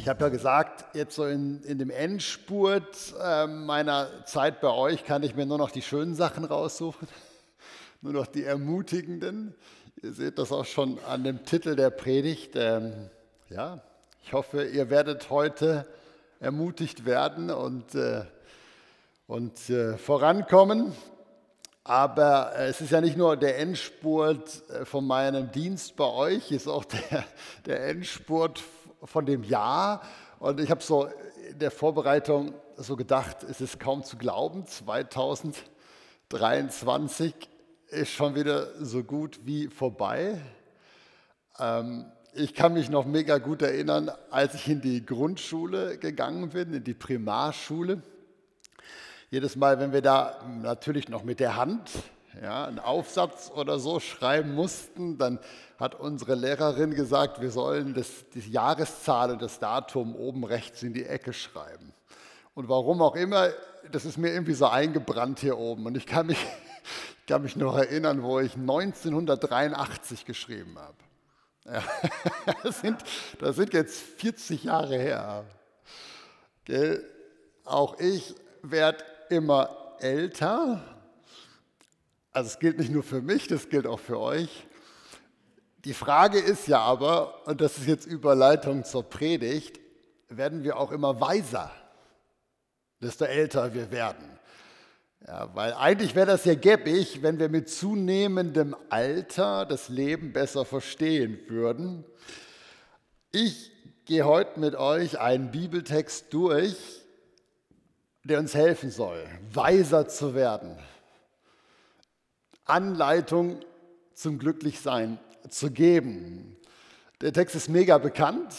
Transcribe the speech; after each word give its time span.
Ich 0.00 0.08
habe 0.08 0.24
ja 0.24 0.28
gesagt, 0.30 0.96
jetzt 0.96 1.14
so 1.14 1.26
in, 1.26 1.62
in 1.64 1.76
dem 1.76 1.90
Endspurt 1.90 3.12
äh, 3.22 3.46
meiner 3.46 4.24
Zeit 4.24 4.62
bei 4.62 4.70
euch 4.70 5.04
kann 5.04 5.22
ich 5.22 5.34
mir 5.36 5.44
nur 5.44 5.58
noch 5.58 5.70
die 5.70 5.82
schönen 5.82 6.14
Sachen 6.14 6.46
raussuchen, 6.46 7.06
nur 8.00 8.14
noch 8.14 8.26
die 8.26 8.44
ermutigenden. 8.44 9.54
Ihr 10.02 10.14
seht 10.14 10.38
das 10.38 10.52
auch 10.52 10.64
schon 10.64 10.98
an 11.06 11.22
dem 11.22 11.44
Titel 11.44 11.76
der 11.76 11.90
Predigt. 11.90 12.52
Ähm, 12.54 13.10
ja, 13.50 13.82
ich 14.24 14.32
hoffe, 14.32 14.64
ihr 14.64 14.88
werdet 14.88 15.28
heute 15.28 15.86
ermutigt 16.40 17.04
werden 17.04 17.50
und, 17.50 17.94
äh, 17.94 18.22
und 19.26 19.68
äh, 19.68 19.98
vorankommen. 19.98 20.94
Aber 21.84 22.52
es 22.56 22.80
ist 22.80 22.90
ja 22.90 23.02
nicht 23.02 23.18
nur 23.18 23.36
der 23.36 23.58
Endspurt 23.58 24.62
äh, 24.70 24.86
von 24.86 25.06
meinem 25.06 25.52
Dienst 25.52 25.94
bei 25.96 26.06
euch, 26.06 26.52
es 26.52 26.62
ist 26.62 26.68
auch 26.68 26.84
der, 26.86 27.24
der 27.66 27.86
Endspurt 27.86 28.62
von 29.04 29.26
dem 29.26 29.42
Jahr. 29.42 30.02
Und 30.38 30.60
ich 30.60 30.70
habe 30.70 30.82
so 30.82 31.08
in 31.50 31.58
der 31.58 31.70
Vorbereitung 31.70 32.54
so 32.76 32.96
gedacht, 32.96 33.42
es 33.42 33.60
ist 33.60 33.78
kaum 33.80 34.02
zu 34.04 34.16
glauben, 34.16 34.64
2023 34.66 37.34
ist 37.88 38.10
schon 38.10 38.34
wieder 38.34 38.68
so 38.82 39.02
gut 39.02 39.40
wie 39.44 39.68
vorbei. 39.68 40.40
Ähm, 41.58 42.06
ich 42.32 42.54
kann 42.54 42.74
mich 42.74 42.88
noch 42.88 43.06
mega 43.06 43.38
gut 43.38 43.62
erinnern, 43.62 44.12
als 44.30 44.54
ich 44.54 44.68
in 44.68 44.80
die 44.80 45.04
Grundschule 45.04 45.98
gegangen 45.98 46.50
bin, 46.50 46.72
in 46.72 46.84
die 46.84 46.94
Primarschule. 46.94 48.00
Jedes 49.30 49.56
Mal, 49.56 49.80
wenn 49.80 49.92
wir 49.92 50.02
da 50.02 50.40
natürlich 50.62 51.08
noch 51.08 51.24
mit 51.24 51.40
der 51.40 51.56
Hand 51.56 51.90
ja, 52.40 52.66
einen 52.66 52.78
Aufsatz 52.78 53.50
oder 53.54 53.78
so 53.78 54.00
schreiben 54.00 54.54
mussten, 54.54 55.18
dann 55.18 55.38
hat 55.80 55.94
unsere 55.98 56.34
Lehrerin 56.34 56.94
gesagt, 56.94 57.40
wir 57.40 57.50
sollen 57.50 57.94
das, 57.94 58.28
die 58.34 58.50
Jahreszahl 58.50 59.30
und 59.30 59.40
das 59.40 59.58
Datum 59.58 60.14
oben 60.14 60.44
rechts 60.44 60.82
in 60.82 60.92
die 60.92 61.06
Ecke 61.06 61.32
schreiben. 61.32 61.94
Und 62.54 62.68
warum 62.68 63.00
auch 63.00 63.16
immer, 63.16 63.48
das 63.90 64.04
ist 64.04 64.18
mir 64.18 64.30
irgendwie 64.30 64.52
so 64.52 64.66
eingebrannt 64.66 65.40
hier 65.40 65.56
oben. 65.56 65.86
Und 65.86 65.96
ich 65.96 66.06
kann 66.06 66.26
mich 66.26 66.38
ich 66.38 67.26
kann 67.26 67.42
mich 67.42 67.56
noch 67.56 67.76
erinnern, 67.78 68.22
wo 68.22 68.40
ich 68.40 68.56
1983 68.56 70.26
geschrieben 70.26 70.76
habe. 70.78 70.96
Ja, 71.64 71.82
das, 72.62 72.80
sind, 72.80 72.98
das 73.38 73.56
sind 73.56 73.72
jetzt 73.72 73.98
40 74.18 74.64
Jahre 74.64 74.98
her. 74.98 75.44
Gell? 76.64 77.04
Auch 77.64 77.98
ich 77.98 78.34
werde 78.62 79.02
immer 79.30 79.94
älter. 80.00 80.82
Also 82.32 82.48
es 82.48 82.58
gilt 82.58 82.78
nicht 82.78 82.90
nur 82.90 83.02
für 83.02 83.22
mich, 83.22 83.48
das 83.48 83.68
gilt 83.70 83.86
auch 83.86 84.00
für 84.00 84.18
euch. 84.18 84.66
Die 85.84 85.94
Frage 85.94 86.38
ist 86.38 86.68
ja 86.68 86.80
aber, 86.80 87.46
und 87.46 87.62
das 87.62 87.78
ist 87.78 87.86
jetzt 87.86 88.06
Überleitung 88.06 88.84
zur 88.84 89.02
Predigt, 89.02 89.80
werden 90.28 90.62
wir 90.62 90.76
auch 90.76 90.92
immer 90.92 91.20
weiser, 91.20 91.70
desto 93.00 93.24
älter 93.24 93.72
wir 93.72 93.90
werden. 93.90 94.38
Ja, 95.26 95.54
weil 95.54 95.72
eigentlich 95.72 96.14
wäre 96.14 96.26
das 96.26 96.44
ja 96.44 96.54
gäbig, 96.54 97.22
wenn 97.22 97.38
wir 97.38 97.48
mit 97.48 97.70
zunehmendem 97.70 98.76
Alter 98.90 99.64
das 99.64 99.88
Leben 99.88 100.32
besser 100.32 100.66
verstehen 100.66 101.38
würden. 101.48 102.04
Ich 103.32 103.72
gehe 104.04 104.24
heute 104.24 104.60
mit 104.60 104.74
euch 104.74 105.18
einen 105.18 105.50
Bibeltext 105.50 106.26
durch, 106.30 106.76
der 108.24 108.38
uns 108.38 108.54
helfen 108.54 108.90
soll, 108.90 109.26
weiser 109.50 110.08
zu 110.08 110.34
werden. 110.34 110.76
Anleitung 112.66 113.60
zum 114.14 114.38
Glücklichsein 114.38 115.18
zu 115.48 115.70
geben. 115.70 116.56
Der 117.20 117.32
Text 117.32 117.54
ist 117.54 117.68
mega 117.68 117.98
bekannt 117.98 118.54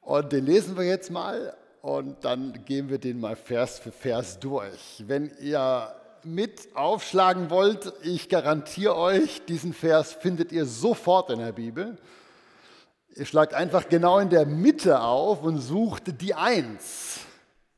und 0.00 0.32
den 0.32 0.44
lesen 0.44 0.76
wir 0.76 0.84
jetzt 0.84 1.10
mal 1.10 1.56
und 1.80 2.24
dann 2.24 2.64
gehen 2.64 2.88
wir 2.88 2.98
den 2.98 3.20
mal 3.20 3.36
Vers 3.36 3.78
für 3.78 3.92
Vers 3.92 4.38
durch. 4.38 5.02
Wenn 5.06 5.30
ihr 5.40 5.94
mit 6.22 6.74
aufschlagen 6.74 7.50
wollt, 7.50 7.92
ich 8.02 8.28
garantiere 8.28 8.96
euch, 8.96 9.44
diesen 9.46 9.72
Vers 9.72 10.12
findet 10.12 10.52
ihr 10.52 10.64
sofort 10.64 11.30
in 11.30 11.38
der 11.38 11.52
Bibel. 11.52 11.98
Ihr 13.14 13.26
schlagt 13.26 13.54
einfach 13.54 13.88
genau 13.88 14.18
in 14.18 14.30
der 14.30 14.46
Mitte 14.46 15.00
auf 15.00 15.42
und 15.42 15.58
sucht 15.58 16.20
die 16.20 16.34
Eins. 16.34 17.20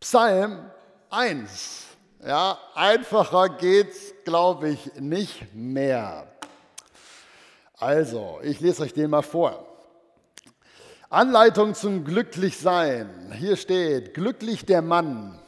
Psalm 0.00 0.70
1. 1.10 1.84
Ja, 2.26 2.58
einfacher 2.74 3.50
geht's, 3.50 4.14
glaube 4.24 4.70
ich, 4.70 4.94
nicht 5.00 5.54
mehr. 5.54 6.26
Also, 7.78 8.40
ich 8.42 8.60
lese 8.60 8.84
euch 8.84 8.94
den 8.94 9.10
mal 9.10 9.20
vor. 9.20 9.66
Anleitung 11.10 11.74
zum 11.74 12.04
Glücklichsein. 12.04 13.32
Hier 13.32 13.56
steht, 13.56 14.14
glücklich 14.14 14.64
der 14.64 14.80
Mann, 14.80 15.38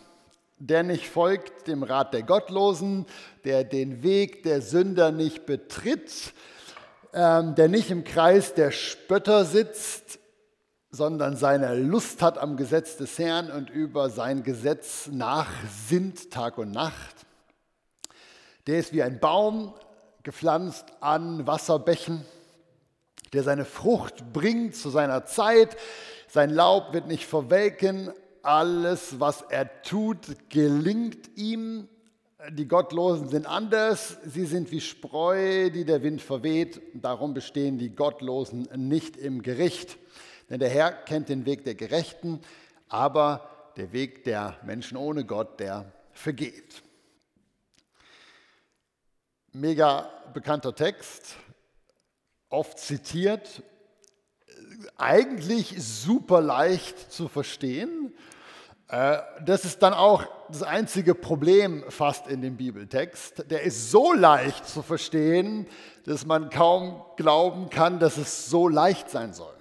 der 0.59 0.83
nicht 0.83 1.09
folgt 1.09 1.69
dem 1.69 1.83
Rat 1.83 2.13
der 2.13 2.25
Gottlosen, 2.25 3.07
der 3.45 3.65
den 3.65 4.03
Weg 4.03 4.43
der 4.43 4.61
Sünder 4.61 5.11
nicht 5.11 5.47
betritt, 5.47 6.35
ähm, 7.15 7.55
der 7.55 7.69
nicht 7.69 7.91
im 7.91 8.05
Kreis 8.05 8.53
der 8.53 8.73
Spötter 8.73 9.47
sitzt, 9.47 10.19
sondern 10.91 11.35
seine 11.35 11.77
Lust 11.77 12.21
hat 12.21 12.37
am 12.37 12.59
Gesetz 12.59 12.99
des 12.99 13.19
Herrn 13.19 13.51
und 13.51 13.71
über 13.71 14.11
sein 14.11 14.43
Gesetz 14.43 15.09
nachsinnt 15.11 16.31
Tag 16.31 16.59
und 16.59 16.73
Nacht. 16.73 17.27
Der 18.67 18.81
ist 18.81 18.93
wie 18.93 19.03
ein 19.03 19.19
Baum 19.19 19.73
gepflanzt 20.29 20.85
an 21.01 21.47
Wasserbächen 21.47 22.23
der 23.33 23.43
seine 23.43 23.65
Frucht 23.65 24.31
bringt 24.35 24.77
zu 24.77 24.91
seiner 24.91 25.25
Zeit. 25.25 25.75
Sein 26.29 26.51
Laub 26.51 26.93
wird 26.93 27.07
nicht 27.07 27.25
verwelken. 27.25 28.11
Alles, 28.43 29.21
was 29.21 29.41
er 29.41 29.81
tut, 29.81 30.51
gelingt 30.51 31.31
ihm. 31.37 31.89
Die 32.51 32.69
Gottlosen 32.69 33.31
sind 33.31 33.47
anders. 33.47 34.19
Sie 34.23 34.45
sind 34.45 34.71
wie 34.71 34.83
Spreu, 34.83 35.71
die 35.71 35.87
der 35.87 36.03
Wind 36.03 36.21
verweht. 36.21 36.83
Darum 36.93 37.33
bestehen 37.33 37.79
die 37.79 37.95
Gottlosen 37.95 38.69
nicht 38.77 39.17
im 39.17 39.41
Gericht. 39.41 39.97
Denn 40.51 40.61
der 40.61 40.69
Herr 40.69 40.93
kennt 40.93 41.31
den 41.31 41.47
Weg 41.47 41.65
der 41.65 41.75
Gerechten, 41.75 42.41
aber 42.91 43.49
der 43.79 43.95
Weg 43.95 44.25
der 44.25 44.59
Menschen 44.63 44.99
ohne 44.99 45.25
Gott, 45.25 45.59
der 45.59 45.91
vergeht. 46.13 46.83
Mega 49.61 50.09
bekannter 50.35 50.73
Text 50.73 51.35
oft 52.49 52.79
zitiert, 52.79 53.65
eigentlich 54.97 55.75
super 55.83 56.41
leicht 56.41 57.11
zu 57.11 57.27
verstehen. 57.27 58.15
Äh, 58.87 59.19
das 59.45 59.65
ist 59.65 59.83
dann 59.83 59.95
auch 59.95 60.25
das 60.49 60.63
einzige 60.63 61.17
Problem 61.17 61.83
fast 61.89 62.29
in 62.29 62.41
dem 62.41 62.57
Bibeltext. 62.57 63.51
Der 63.51 63.63
ist 63.63 63.91
so 63.91 64.13
leicht 64.13 64.65
zu 64.69 64.81
verstehen, 64.81 65.67
dass 66.05 66.25
man 66.25 66.51
kaum 66.51 67.05
glauben 67.17 67.69
kann, 67.69 67.99
dass 67.99 68.17
es 68.17 68.49
so 68.49 68.69
leicht 68.69 69.11
sein 69.11 69.33
soll. 69.33 69.57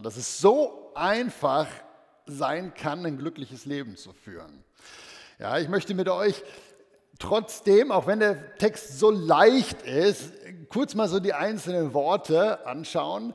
Dass 0.00 0.16
es 0.16 0.38
so 0.38 0.92
einfach 0.94 1.66
sein 2.26 2.72
kann, 2.72 3.04
ein 3.04 3.18
glückliches 3.18 3.66
Leben 3.66 3.96
zu 3.96 4.12
führen. 4.12 4.62
Ja, 5.40 5.58
ich 5.58 5.68
möchte 5.68 5.92
mit 5.94 6.08
euch 6.08 6.44
trotzdem, 7.22 7.92
auch 7.92 8.06
wenn 8.06 8.18
der 8.18 8.56
Text 8.56 8.98
so 8.98 9.10
leicht 9.10 9.82
ist, 9.82 10.32
kurz 10.68 10.94
mal 10.94 11.08
so 11.08 11.20
die 11.20 11.32
einzelnen 11.32 11.94
Worte 11.94 12.66
anschauen. 12.66 13.32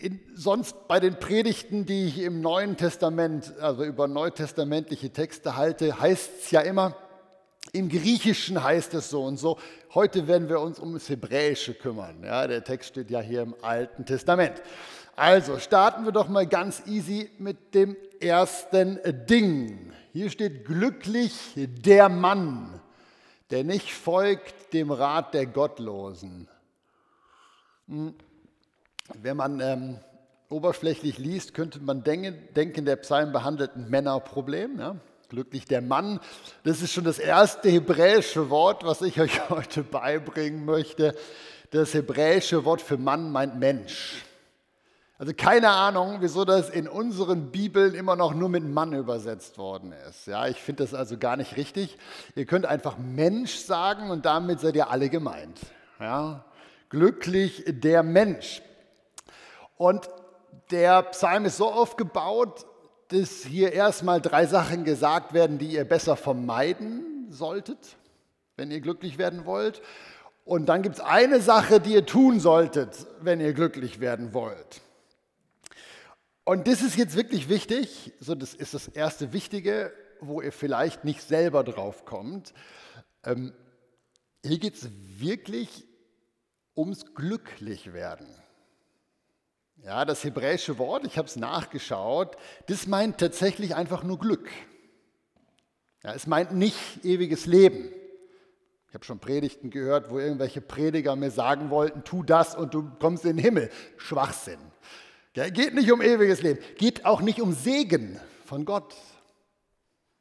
In, 0.00 0.20
sonst 0.34 0.88
bei 0.88 0.98
den 0.98 1.18
Predigten, 1.18 1.84
die 1.84 2.06
ich 2.06 2.20
im 2.20 2.40
Neuen 2.40 2.76
Testament, 2.76 3.52
also 3.60 3.84
über 3.84 4.08
neutestamentliche 4.08 5.10
Texte 5.10 5.56
halte, 5.56 6.00
heißt 6.00 6.30
es 6.40 6.50
ja 6.52 6.60
immer, 6.60 6.96
im 7.72 7.88
Griechischen 7.88 8.62
heißt 8.62 8.94
es 8.94 9.10
so 9.10 9.24
und 9.24 9.38
so. 9.38 9.58
Heute 9.94 10.26
werden 10.26 10.48
wir 10.48 10.60
uns 10.60 10.78
um 10.78 10.94
das 10.94 11.08
Hebräische 11.08 11.74
kümmern. 11.74 12.22
Ja, 12.24 12.46
der 12.46 12.64
Text 12.64 12.90
steht 12.90 13.10
ja 13.10 13.20
hier 13.20 13.42
im 13.42 13.54
Alten 13.60 14.06
Testament. 14.06 14.62
Also 15.16 15.58
starten 15.58 16.04
wir 16.04 16.12
doch 16.12 16.28
mal 16.28 16.46
ganz 16.46 16.82
easy 16.86 17.30
mit 17.38 17.74
dem 17.74 17.96
ersten 18.20 18.98
Ding. 19.28 19.92
Hier 20.12 20.30
steht 20.30 20.64
glücklich 20.64 21.34
der 21.56 22.08
Mann 22.08 22.81
der 23.52 23.64
nicht 23.64 23.92
folgt 23.92 24.72
dem 24.72 24.90
Rat 24.90 25.34
der 25.34 25.44
Gottlosen. 25.44 26.48
Hm. 27.86 28.14
Wenn 29.20 29.36
man 29.36 29.60
ähm, 29.60 29.98
oberflächlich 30.48 31.18
liest, 31.18 31.52
könnte 31.52 31.78
man 31.78 32.02
denken, 32.02 32.84
der 32.86 32.96
Psalm 32.96 33.30
behandelt 33.30 33.76
ein 33.76 33.90
Männerproblem. 33.90 34.78
Ja? 34.80 34.96
Glücklich 35.28 35.66
der 35.66 35.82
Mann. 35.82 36.18
Das 36.64 36.80
ist 36.80 36.94
schon 36.94 37.04
das 37.04 37.18
erste 37.18 37.68
hebräische 37.68 38.48
Wort, 38.48 38.84
was 38.84 39.02
ich 39.02 39.20
euch 39.20 39.50
heute 39.50 39.82
beibringen 39.82 40.64
möchte. 40.64 41.14
Das 41.70 41.92
hebräische 41.92 42.64
Wort 42.64 42.80
für 42.80 42.96
Mann 42.96 43.30
meint 43.30 43.58
Mensch. 43.58 44.24
Also 45.22 45.34
keine 45.36 45.68
Ahnung, 45.70 46.16
wieso 46.18 46.44
das 46.44 46.68
in 46.68 46.88
unseren 46.88 47.52
Bibeln 47.52 47.94
immer 47.94 48.16
noch 48.16 48.34
nur 48.34 48.48
mit 48.48 48.64
Mann 48.64 48.92
übersetzt 48.92 49.56
worden 49.56 49.94
ist. 50.08 50.26
Ja, 50.26 50.48
ich 50.48 50.60
finde 50.60 50.82
das 50.82 50.94
also 50.94 51.16
gar 51.16 51.36
nicht 51.36 51.56
richtig. 51.56 51.96
Ihr 52.34 52.44
könnt 52.44 52.66
einfach 52.66 52.98
Mensch 52.98 53.54
sagen 53.54 54.10
und 54.10 54.26
damit 54.26 54.58
seid 54.58 54.74
ihr 54.74 54.90
alle 54.90 55.10
gemeint. 55.10 55.60
Ja, 56.00 56.44
glücklich 56.88 57.62
der 57.68 58.02
Mensch. 58.02 58.62
Und 59.76 60.10
der 60.72 61.04
Psalm 61.04 61.44
ist 61.44 61.56
so 61.56 61.70
aufgebaut, 61.70 62.66
dass 63.06 63.44
hier 63.44 63.72
erstmal 63.72 64.20
drei 64.20 64.46
Sachen 64.46 64.82
gesagt 64.82 65.34
werden, 65.34 65.56
die 65.56 65.68
ihr 65.68 65.84
besser 65.84 66.16
vermeiden 66.16 67.28
solltet, 67.30 67.96
wenn 68.56 68.72
ihr 68.72 68.80
glücklich 68.80 69.18
werden 69.18 69.46
wollt. 69.46 69.82
Und 70.44 70.66
dann 70.66 70.82
gibt 70.82 70.96
es 70.96 71.00
eine 71.00 71.40
Sache, 71.40 71.78
die 71.78 71.92
ihr 71.92 72.06
tun 72.06 72.40
solltet, 72.40 73.06
wenn 73.20 73.38
ihr 73.38 73.52
glücklich 73.52 74.00
werden 74.00 74.34
wollt. 74.34 74.82
Und 76.44 76.66
das 76.66 76.82
ist 76.82 76.96
jetzt 76.96 77.14
wirklich 77.14 77.48
wichtig, 77.48 78.12
so 78.18 78.34
das 78.34 78.54
ist 78.54 78.74
das 78.74 78.88
erste 78.88 79.32
Wichtige, 79.32 79.92
wo 80.20 80.40
ihr 80.40 80.52
vielleicht 80.52 81.04
nicht 81.04 81.22
selber 81.22 81.62
drauf 81.62 82.04
kommt. 82.04 82.52
Ähm, 83.24 83.52
hier 84.44 84.58
geht 84.58 84.74
es 84.74 84.88
wirklich 85.20 85.86
ums 86.76 87.14
Glücklichwerden. 87.14 88.26
Ja, 89.84 90.04
das 90.04 90.24
hebräische 90.24 90.78
Wort, 90.78 91.06
ich 91.06 91.18
habe 91.18 91.28
es 91.28 91.36
nachgeschaut, 91.36 92.36
das 92.66 92.86
meint 92.86 93.18
tatsächlich 93.18 93.74
einfach 93.74 94.02
nur 94.02 94.18
Glück. 94.18 94.48
Ja, 96.02 96.14
es 96.14 96.26
meint 96.26 96.52
nicht 96.52 97.04
ewiges 97.04 97.46
Leben. 97.46 97.88
Ich 98.88 98.94
habe 98.94 99.04
schon 99.04 99.20
Predigten 99.20 99.70
gehört, 99.70 100.10
wo 100.10 100.18
irgendwelche 100.18 100.60
Prediger 100.60 101.16
mir 101.16 101.30
sagen 101.30 101.70
wollten, 101.70 102.04
tu 102.04 102.22
das 102.22 102.54
und 102.54 102.74
du 102.74 102.90
kommst 102.98 103.24
in 103.24 103.36
den 103.36 103.42
Himmel. 103.42 103.70
Schwachsinn. 103.96 104.58
Geht 105.34 105.74
nicht 105.74 105.90
um 105.90 106.02
ewiges 106.02 106.42
Leben, 106.42 106.60
geht 106.76 107.04
auch 107.06 107.22
nicht 107.22 107.40
um 107.40 107.52
Segen 107.52 108.20
von 108.44 108.64
Gott. 108.64 108.94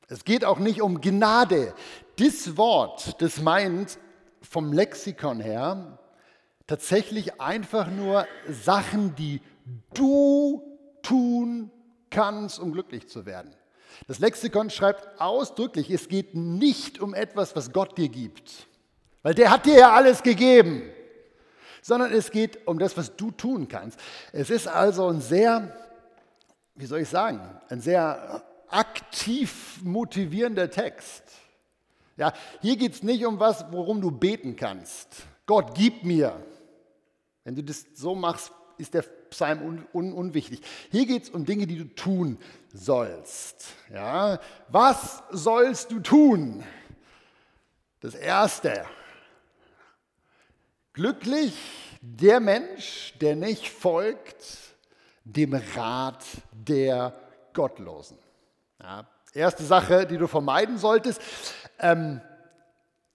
Es 0.07 0.23
geht 0.23 0.45
auch 0.45 0.59
nicht 0.59 0.81
um 0.81 1.01
Gnade. 1.01 1.73
Das 2.17 2.55
Wort, 2.57 3.21
das 3.21 3.41
meint 3.41 3.97
vom 4.41 4.71
Lexikon 4.73 5.39
her 5.39 5.99
tatsächlich 6.67 7.41
einfach 7.41 7.89
nur 7.89 8.25
Sachen, 8.47 9.13
die 9.15 9.41
du 9.93 10.61
tun 11.01 11.69
kannst, 12.09 12.59
um 12.59 12.71
glücklich 12.71 13.09
zu 13.09 13.25
werden. 13.25 13.53
Das 14.07 14.19
Lexikon 14.19 14.69
schreibt 14.69 15.19
ausdrücklich, 15.19 15.89
es 15.89 16.07
geht 16.07 16.33
nicht 16.33 16.99
um 16.99 17.13
etwas, 17.13 17.55
was 17.57 17.73
Gott 17.73 17.97
dir 17.97 18.07
gibt, 18.07 18.67
weil 19.21 19.33
der 19.33 19.51
hat 19.51 19.65
dir 19.65 19.77
ja 19.79 19.93
alles 19.93 20.23
gegeben, 20.23 20.83
sondern 21.81 22.13
es 22.13 22.31
geht 22.31 22.67
um 22.67 22.79
das, 22.79 22.95
was 22.97 23.15
du 23.15 23.31
tun 23.31 23.67
kannst. 23.67 23.99
Es 24.31 24.49
ist 24.49 24.67
also 24.67 25.07
ein 25.07 25.21
sehr, 25.21 25.75
wie 26.75 26.85
soll 26.85 26.99
ich 26.99 27.09
sagen, 27.09 27.41
ein 27.69 27.81
sehr 27.81 28.43
aktiv 28.69 29.79
motivierender 29.83 30.69
Text. 30.69 31.23
Ja, 32.17 32.33
hier 32.61 32.77
geht 32.77 32.93
es 32.93 33.03
nicht 33.03 33.25
um 33.25 33.39
was, 33.39 33.65
worum 33.71 34.01
du 34.01 34.11
beten 34.11 34.55
kannst. 34.55 35.23
Gott, 35.45 35.73
gib 35.75 36.03
mir. 36.03 36.35
Wenn 37.43 37.55
du 37.55 37.63
das 37.63 37.85
so 37.95 38.15
machst, 38.15 38.51
ist 38.77 38.93
der 38.93 39.01
Psalm 39.31 39.61
un, 39.61 39.85
un, 39.93 40.13
unwichtig. 40.13 40.61
Hier 40.91 41.05
geht 41.05 41.23
es 41.23 41.29
um 41.29 41.45
Dinge, 41.45 41.65
die 41.65 41.77
du 41.77 41.85
tun 41.95 42.37
sollst. 42.73 43.73
Ja? 43.91 44.39
Was 44.67 45.23
sollst 45.31 45.91
du 45.91 45.99
tun? 45.99 46.63
Das 48.01 48.13
Erste. 48.13 48.85
Glücklich 50.93 51.53
der 52.01 52.41
Mensch, 52.41 53.13
der 53.21 53.37
nicht 53.37 53.69
folgt 53.69 54.45
dem 55.23 55.53
Rat 55.53 56.25
der 56.51 57.13
Gottlosen. 57.53 58.17
Ja, 58.81 59.07
erste 59.33 59.63
Sache, 59.63 60.05
die 60.05 60.17
du 60.17 60.27
vermeiden 60.27 60.77
solltest. 60.77 61.21
Ähm, 61.79 62.19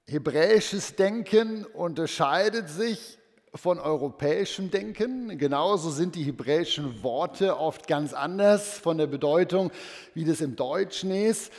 hebräisches 0.06 0.96
Denken 0.96 1.66
unterscheidet 1.66 2.70
sich 2.70 3.18
von 3.54 3.78
europäischem 3.78 4.70
Denken. 4.70 5.36
Genauso 5.36 5.90
sind 5.90 6.14
die 6.14 6.22
hebräischen 6.22 7.02
Worte 7.02 7.58
oft 7.58 7.86
ganz 7.86 8.14
anders 8.14 8.78
von 8.78 8.96
der 8.96 9.06
Bedeutung, 9.06 9.70
wie 10.14 10.24
das 10.24 10.40
im 10.40 10.56
Deutschen 10.56 11.10
ist. 11.10 11.52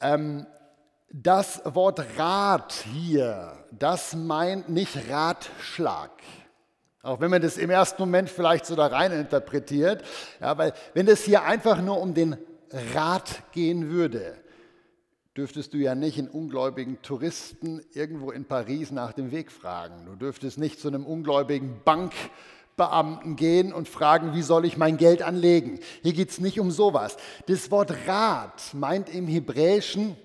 Ähm, 0.00 0.46
das 1.16 1.62
Wort 1.64 2.04
Rat 2.18 2.84
hier, 2.92 3.52
das 3.70 4.16
meint 4.16 4.68
nicht 4.68 5.08
Ratschlag. 5.08 6.10
Auch 7.02 7.20
wenn 7.20 7.30
man 7.30 7.40
das 7.40 7.56
im 7.56 7.70
ersten 7.70 8.02
Moment 8.02 8.28
vielleicht 8.28 8.66
so 8.66 8.74
da 8.74 8.88
rein 8.88 9.12
interpretiert. 9.12 10.02
Ja, 10.40 10.58
weil 10.58 10.72
wenn 10.92 11.06
es 11.06 11.22
hier 11.22 11.44
einfach 11.44 11.80
nur 11.80 12.00
um 12.00 12.14
den 12.14 12.36
Rat 12.94 13.44
gehen 13.52 13.90
würde, 13.90 14.34
dürftest 15.36 15.72
du 15.72 15.76
ja 15.76 15.94
nicht 15.94 16.18
einen 16.18 16.26
ungläubigen 16.26 17.00
Touristen 17.00 17.80
irgendwo 17.92 18.32
in 18.32 18.44
Paris 18.44 18.90
nach 18.90 19.12
dem 19.12 19.30
Weg 19.30 19.52
fragen. 19.52 20.06
Du 20.06 20.16
dürftest 20.16 20.58
nicht 20.58 20.80
zu 20.80 20.88
einem 20.88 21.06
ungläubigen 21.06 21.80
Bankbeamten 21.84 23.36
gehen 23.36 23.72
und 23.72 23.88
fragen, 23.88 24.34
wie 24.34 24.42
soll 24.42 24.64
ich 24.64 24.76
mein 24.76 24.96
Geld 24.96 25.22
anlegen. 25.22 25.78
Hier 26.02 26.12
geht 26.12 26.30
es 26.30 26.40
nicht 26.40 26.58
um 26.58 26.72
sowas. 26.72 27.16
Das 27.46 27.70
Wort 27.70 27.94
Rat 28.08 28.74
meint 28.74 29.14
im 29.14 29.28
Hebräischen 29.28 30.16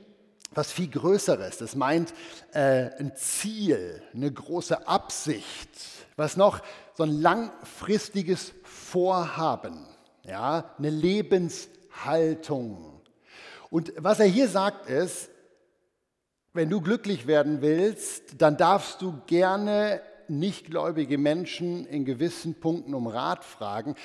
was 0.52 0.72
viel 0.72 0.90
Größeres. 0.90 1.58
Das 1.58 1.76
meint 1.76 2.14
äh, 2.54 2.90
ein 3.00 3.16
Ziel, 3.16 4.02
eine 4.14 4.32
große 4.32 4.88
Absicht, 4.88 5.70
was 6.16 6.38
noch 6.38 6.62
so 6.96 7.04
ein 7.04 7.22
langfristiges 7.22 8.54
Vorhaben, 8.64 9.86
ja, 10.24 10.74
eine 10.78 10.90
Lebenshaltung. 10.90 13.02
Und 13.70 13.94
was 13.98 14.20
er 14.20 14.26
hier 14.26 14.50
sagt 14.50 14.90
ist, 14.90 15.30
wenn 16.54 16.70
du 16.70 16.82
glücklich 16.82 17.28
werden 17.28 17.62
willst, 17.62 18.42
dann 18.42 18.58
darfst 18.58 19.02
du 19.02 19.22
gerne 19.28 20.02
nichtgläubige 20.28 21.18
Menschen 21.18 21.86
in 21.86 22.06
gewissen 22.06 22.60
Punkten 22.60 22.94
um 22.94 23.08
Rat 23.08 23.46
fragen, 23.46 23.96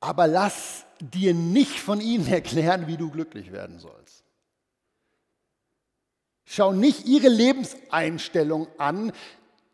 aber 0.00 0.26
lass 0.26 0.84
dir 1.00 1.34
nicht 1.34 1.80
von 1.80 2.00
ihnen 2.00 2.26
erklären, 2.28 2.86
wie 2.86 2.96
du 2.96 3.10
glücklich 3.10 3.52
werden 3.52 3.78
sollst. 3.78 4.25
Schau 6.46 6.72
nicht 6.72 7.06
ihre 7.06 7.28
Lebenseinstellung 7.28 8.68
an, 8.78 9.12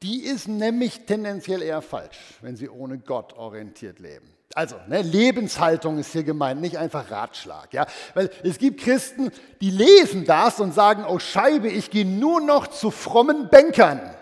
die 0.02 0.23
ist 0.23 0.49
nämlich 0.49 1.05
tendenziell 1.07 1.62
eher 1.62 1.83
falsch, 1.83 2.19
wenn 2.41 2.57
sie 2.57 2.69
ohne 2.69 2.99
Gott 2.99 3.35
orientiert 3.35 4.00
leben. 4.00 4.33
Also, 4.55 4.76
ne, 4.88 5.02
Lebenshaltung 5.02 5.99
ist 5.99 6.12
hier 6.12 6.25
gemeint, 6.25 6.61
nicht 6.61 6.76
einfach 6.76 7.11
Ratschlag. 7.11 7.73
Ja? 7.73 7.87
Weil 8.14 8.31
es 8.43 8.59
gibt 8.59 8.81
Christen, 8.81 9.31
die 9.61 9.71
lesen 9.71 10.25
das 10.25 10.61
und 10.61 10.75
sagen, 10.75 11.05
oh 11.07 11.19
Scheibe, 11.19 11.69
ich 11.69 11.91
gehe 11.91 12.05
nur 12.05 12.41
noch 12.41 12.67
zu 12.67 12.91
frommen 12.91 13.49
Bankern. 13.49 14.14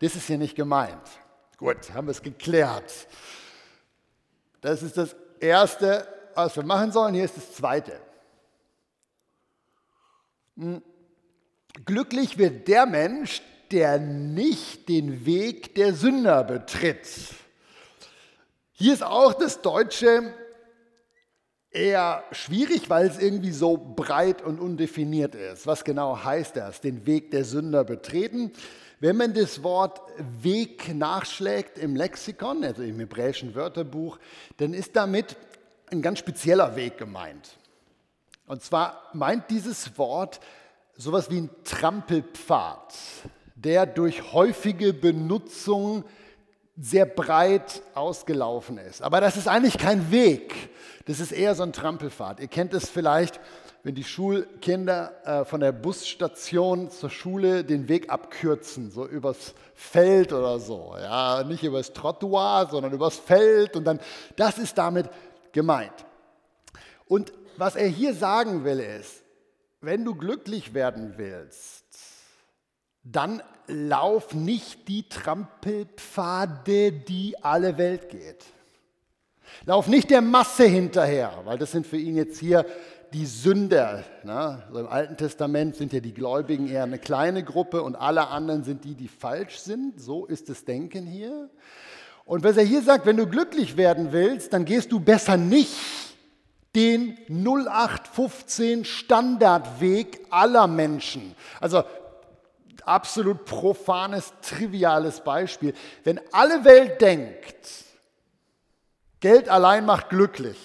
Das 0.00 0.14
ist 0.14 0.26
hier 0.26 0.38
nicht 0.38 0.54
gemeint. 0.54 1.00
Gut, 1.56 1.94
haben 1.94 2.08
wir 2.08 2.12
es 2.12 2.22
geklärt. 2.22 2.92
Das 4.60 4.82
ist 4.82 4.96
das 4.96 5.16
Erste, 5.40 6.06
was 6.34 6.54
wir 6.56 6.64
machen 6.64 6.92
sollen. 6.92 7.14
Hier 7.14 7.24
ist 7.24 7.36
das 7.36 7.52
Zweite. 7.52 8.00
Hm. 10.56 10.82
Glücklich 11.86 12.38
wird 12.38 12.68
der 12.68 12.86
Mensch, 12.86 13.42
der 13.70 13.98
nicht 13.98 14.88
den 14.88 15.24
Weg 15.24 15.74
der 15.74 15.94
Sünder 15.94 16.44
betritt. 16.44 17.08
Hier 18.72 18.92
ist 18.92 19.02
auch 19.02 19.32
das 19.32 19.62
Deutsche 19.62 20.34
eher 21.70 22.24
schwierig, 22.32 22.90
weil 22.90 23.06
es 23.06 23.18
irgendwie 23.18 23.52
so 23.52 23.76
breit 23.78 24.42
und 24.42 24.60
undefiniert 24.60 25.34
ist. 25.34 25.66
Was 25.66 25.84
genau 25.84 26.22
heißt 26.22 26.56
das? 26.56 26.80
Den 26.82 27.06
Weg 27.06 27.30
der 27.30 27.44
Sünder 27.44 27.84
betreten. 27.84 28.52
Wenn 29.00 29.16
man 29.16 29.32
das 29.32 29.62
Wort 29.62 30.00
Weg 30.42 30.94
nachschlägt 30.94 31.78
im 31.78 31.96
Lexikon, 31.96 32.62
also 32.62 32.82
im 32.82 32.98
hebräischen 32.98 33.54
Wörterbuch, 33.54 34.18
dann 34.58 34.74
ist 34.74 34.94
damit 34.94 35.36
ein 35.90 36.02
ganz 36.02 36.18
spezieller 36.18 36.76
Weg 36.76 36.98
gemeint. 36.98 37.56
Und 38.46 38.62
zwar 38.62 39.10
meint 39.14 39.50
dieses 39.50 39.96
Wort 39.96 40.40
sowas 40.96 41.30
wie 41.30 41.38
ein 41.38 41.50
Trampelpfad, 41.64 42.94
der 43.54 43.86
durch 43.86 44.32
häufige 44.32 44.92
Benutzung 44.92 46.04
sehr 46.76 47.06
breit 47.06 47.82
ausgelaufen 47.94 48.78
ist. 48.78 49.02
Aber 49.02 49.20
das 49.20 49.36
ist 49.36 49.48
eigentlich 49.48 49.78
kein 49.78 50.10
Weg, 50.10 50.70
das 51.06 51.20
ist 51.20 51.32
eher 51.32 51.54
so 51.54 51.62
ein 51.62 51.72
Trampelpfad. 51.72 52.40
Ihr 52.40 52.48
kennt 52.48 52.74
es 52.74 52.88
vielleicht, 52.88 53.40
wenn 53.82 53.94
die 53.94 54.04
Schulkinder 54.04 55.12
äh, 55.24 55.44
von 55.44 55.60
der 55.60 55.72
Busstation 55.72 56.90
zur 56.90 57.10
Schule 57.10 57.64
den 57.64 57.88
Weg 57.88 58.10
abkürzen, 58.10 58.90
so 58.90 59.06
übers 59.06 59.54
Feld 59.74 60.32
oder 60.32 60.60
so. 60.60 60.94
Ja, 60.98 61.42
nicht 61.42 61.64
übers 61.64 61.92
Trottoir, 61.92 62.68
sondern 62.70 62.92
übers 62.92 63.16
Feld. 63.16 63.76
Und 63.76 63.84
dann, 63.84 63.98
das 64.36 64.58
ist 64.58 64.78
damit 64.78 65.10
gemeint. 65.50 65.92
Und 67.08 67.32
was 67.56 67.74
er 67.74 67.88
hier 67.88 68.14
sagen 68.14 68.64
will 68.64 68.78
ist, 68.78 69.22
wenn 69.82 70.04
du 70.04 70.14
glücklich 70.14 70.74
werden 70.74 71.14
willst, 71.16 71.84
dann 73.04 73.42
lauf 73.66 74.32
nicht 74.32 74.88
die 74.88 75.08
Trampelpfade, 75.08 76.92
die 76.92 77.34
alle 77.42 77.76
Welt 77.76 78.08
geht. 78.08 78.44
Lauf 79.66 79.88
nicht 79.88 80.10
der 80.10 80.22
Masse 80.22 80.64
hinterher, 80.64 81.42
weil 81.44 81.58
das 81.58 81.72
sind 81.72 81.86
für 81.86 81.98
ihn 81.98 82.16
jetzt 82.16 82.38
hier 82.38 82.64
die 83.12 83.26
Sünder. 83.26 84.04
Ne? 84.22 84.62
Also 84.68 84.80
Im 84.80 84.86
Alten 84.86 85.16
Testament 85.16 85.76
sind 85.76 85.92
ja 85.92 86.00
die 86.00 86.14
Gläubigen 86.14 86.68
eher 86.68 86.84
eine 86.84 86.98
kleine 86.98 87.44
Gruppe 87.44 87.82
und 87.82 87.96
alle 87.96 88.28
anderen 88.28 88.64
sind 88.64 88.84
die, 88.84 88.94
die 88.94 89.08
falsch 89.08 89.58
sind. 89.58 90.00
So 90.00 90.24
ist 90.24 90.48
das 90.48 90.64
Denken 90.64 91.06
hier. 91.06 91.50
Und 92.24 92.44
was 92.44 92.56
er 92.56 92.62
hier 92.62 92.82
sagt, 92.82 93.04
wenn 93.04 93.16
du 93.16 93.26
glücklich 93.26 93.76
werden 93.76 94.12
willst, 94.12 94.52
dann 94.52 94.64
gehst 94.64 94.92
du 94.92 95.00
besser 95.00 95.36
nicht 95.36 95.76
den 96.74 97.18
0815 97.28 98.84
Standardweg 98.84 100.26
aller 100.30 100.66
Menschen. 100.66 101.34
Also 101.60 101.84
absolut 102.84 103.44
profanes, 103.44 104.32
triviales 104.40 105.20
Beispiel. 105.22 105.74
Wenn 106.04 106.20
alle 106.32 106.64
Welt 106.64 107.00
denkt, 107.00 107.84
Geld 109.20 109.48
allein 109.48 109.86
macht 109.86 110.08
glücklich, 110.08 110.58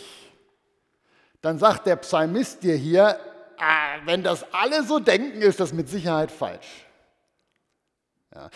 dann 1.42 1.60
sagt 1.60 1.86
der 1.86 1.98
Psalmist 1.98 2.64
dir 2.64 2.76
hier, 2.76 3.20
ah, 3.58 3.98
wenn 4.06 4.24
das 4.24 4.46
alle 4.54 4.84
so 4.84 5.00
denken, 5.00 5.42
ist 5.42 5.60
das 5.60 5.74
mit 5.74 5.90
Sicherheit 5.90 6.32
falsch. 6.32 6.86
Ja. 8.34 8.50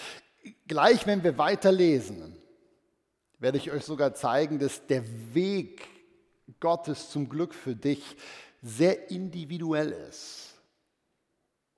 Gleich, 0.68 1.06
wenn 1.06 1.24
wir 1.24 1.38
weiterlesen, 1.38 2.36
werde 3.38 3.58
ich 3.58 3.72
euch 3.72 3.86
sogar 3.86 4.14
zeigen, 4.14 4.60
dass 4.60 4.86
der 4.88 5.04
Weg 5.34 5.88
Gottes 6.60 7.10
zum 7.10 7.30
Glück 7.30 7.54
für 7.54 7.76
dich 7.76 8.04
sehr 8.62 9.10
individuell 9.10 9.92
ist, 9.92 10.54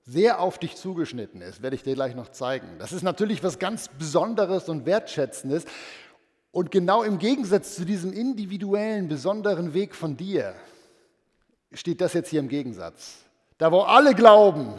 sehr 0.04 0.40
auf 0.40 0.58
dich 0.58 0.76
zugeschnitten 0.76 1.40
ist, 1.40 1.62
werde 1.62 1.76
ich 1.76 1.82
dir 1.82 1.94
gleich 1.94 2.14
noch 2.14 2.28
zeigen. 2.28 2.78
Das 2.78 2.92
ist 2.92 3.02
natürlich 3.02 3.42
was 3.42 3.58
ganz 3.58 3.88
Besonderes 3.88 4.68
und 4.68 4.84
Wertschätzendes. 4.84 5.64
Und 6.50 6.70
genau 6.70 7.02
im 7.02 7.18
Gegensatz 7.18 7.74
zu 7.74 7.84
diesem 7.84 8.12
individuellen, 8.12 9.08
besonderen 9.08 9.74
Weg 9.74 9.94
von 9.94 10.16
dir 10.16 10.54
steht 11.72 12.00
das 12.00 12.12
jetzt 12.12 12.30
hier 12.30 12.40
im 12.40 12.48
Gegensatz. 12.48 13.18
Da, 13.58 13.72
wo 13.72 13.80
alle 13.80 14.14
glauben, 14.14 14.74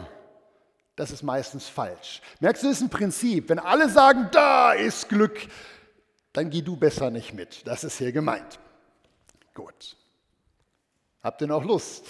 das 0.94 1.10
ist 1.10 1.22
meistens 1.22 1.68
falsch. 1.68 2.22
Merkst 2.40 2.62
du, 2.62 2.68
das 2.68 2.76
ist 2.78 2.82
ein 2.82 2.90
Prinzip. 2.90 3.48
Wenn 3.48 3.58
alle 3.58 3.88
sagen, 3.88 4.28
da 4.32 4.72
ist 4.72 5.08
Glück, 5.08 5.48
dann 6.32 6.50
geh 6.50 6.62
du 6.62 6.76
besser 6.76 7.10
nicht 7.10 7.34
mit. 7.34 7.66
Das 7.66 7.84
ist 7.84 7.98
hier 7.98 8.12
gemeint. 8.12 8.58
Gut. 9.56 9.96
Habt 11.22 11.40
ihr 11.40 11.46
noch 11.46 11.64
Lust? 11.64 12.04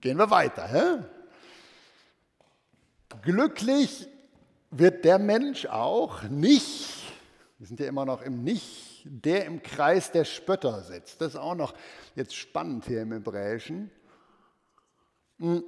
Gehen 0.00 0.16
wir 0.16 0.30
weiter. 0.30 0.66
Hä? 0.66 1.04
Glücklich 3.20 4.08
wird 4.70 5.04
der 5.04 5.18
Mensch 5.18 5.66
auch 5.66 6.22
nicht, 6.22 7.12
wir 7.58 7.66
sind 7.66 7.80
ja 7.80 7.86
immer 7.86 8.06
noch 8.06 8.22
im 8.22 8.42
Nicht, 8.42 9.02
der 9.04 9.44
im 9.44 9.62
Kreis 9.62 10.10
der 10.10 10.24
Spötter 10.24 10.82
sitzt. 10.82 11.20
Das 11.20 11.34
ist 11.34 11.36
auch 11.36 11.54
noch 11.54 11.74
jetzt 12.16 12.34
spannend 12.34 12.86
hier 12.86 13.02
im 13.02 13.12
Hebräischen. 13.12 13.90
Hm. 15.38 15.62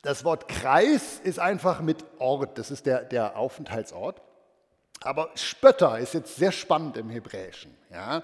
Das 0.00 0.24
Wort 0.24 0.48
Kreis 0.48 1.20
ist 1.22 1.38
einfach 1.38 1.82
mit 1.82 2.04
Ort, 2.18 2.56
das 2.56 2.70
ist 2.70 2.86
der, 2.86 3.04
der 3.04 3.36
Aufenthaltsort. 3.36 4.22
Aber 5.02 5.30
Spötter 5.34 5.98
ist 5.98 6.14
jetzt 6.14 6.36
sehr 6.36 6.52
spannend 6.52 6.96
im 6.96 7.10
Hebräischen. 7.10 7.76
Ja. 7.92 8.22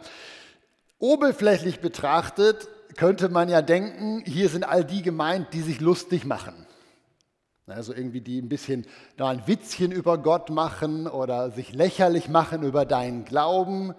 Oberflächlich 1.03 1.81
betrachtet 1.81 2.69
könnte 2.97 3.29
man 3.29 3.49
ja 3.49 3.61
denken, 3.61 4.23
hier 4.25 4.49
sind 4.49 4.63
all 4.63 4.85
die 4.85 5.03
gemeint, 5.03 5.49
die 5.53 5.61
sich 5.61 5.81
lustig 5.81 6.25
machen. 6.25 6.55
Also 7.67 7.93
irgendwie 7.93 8.21
die 8.21 8.41
ein 8.41 8.49
bisschen 8.49 8.87
da 9.17 9.31
ein 9.31 9.49
Witzchen 9.49 9.91
über 9.91 10.17
Gott 10.19 10.51
machen 10.51 11.09
oder 11.09 11.51
sich 11.51 11.73
lächerlich 11.73 12.29
machen 12.29 12.63
über 12.63 12.85
deinen 12.85 13.25
Glauben. 13.25 13.97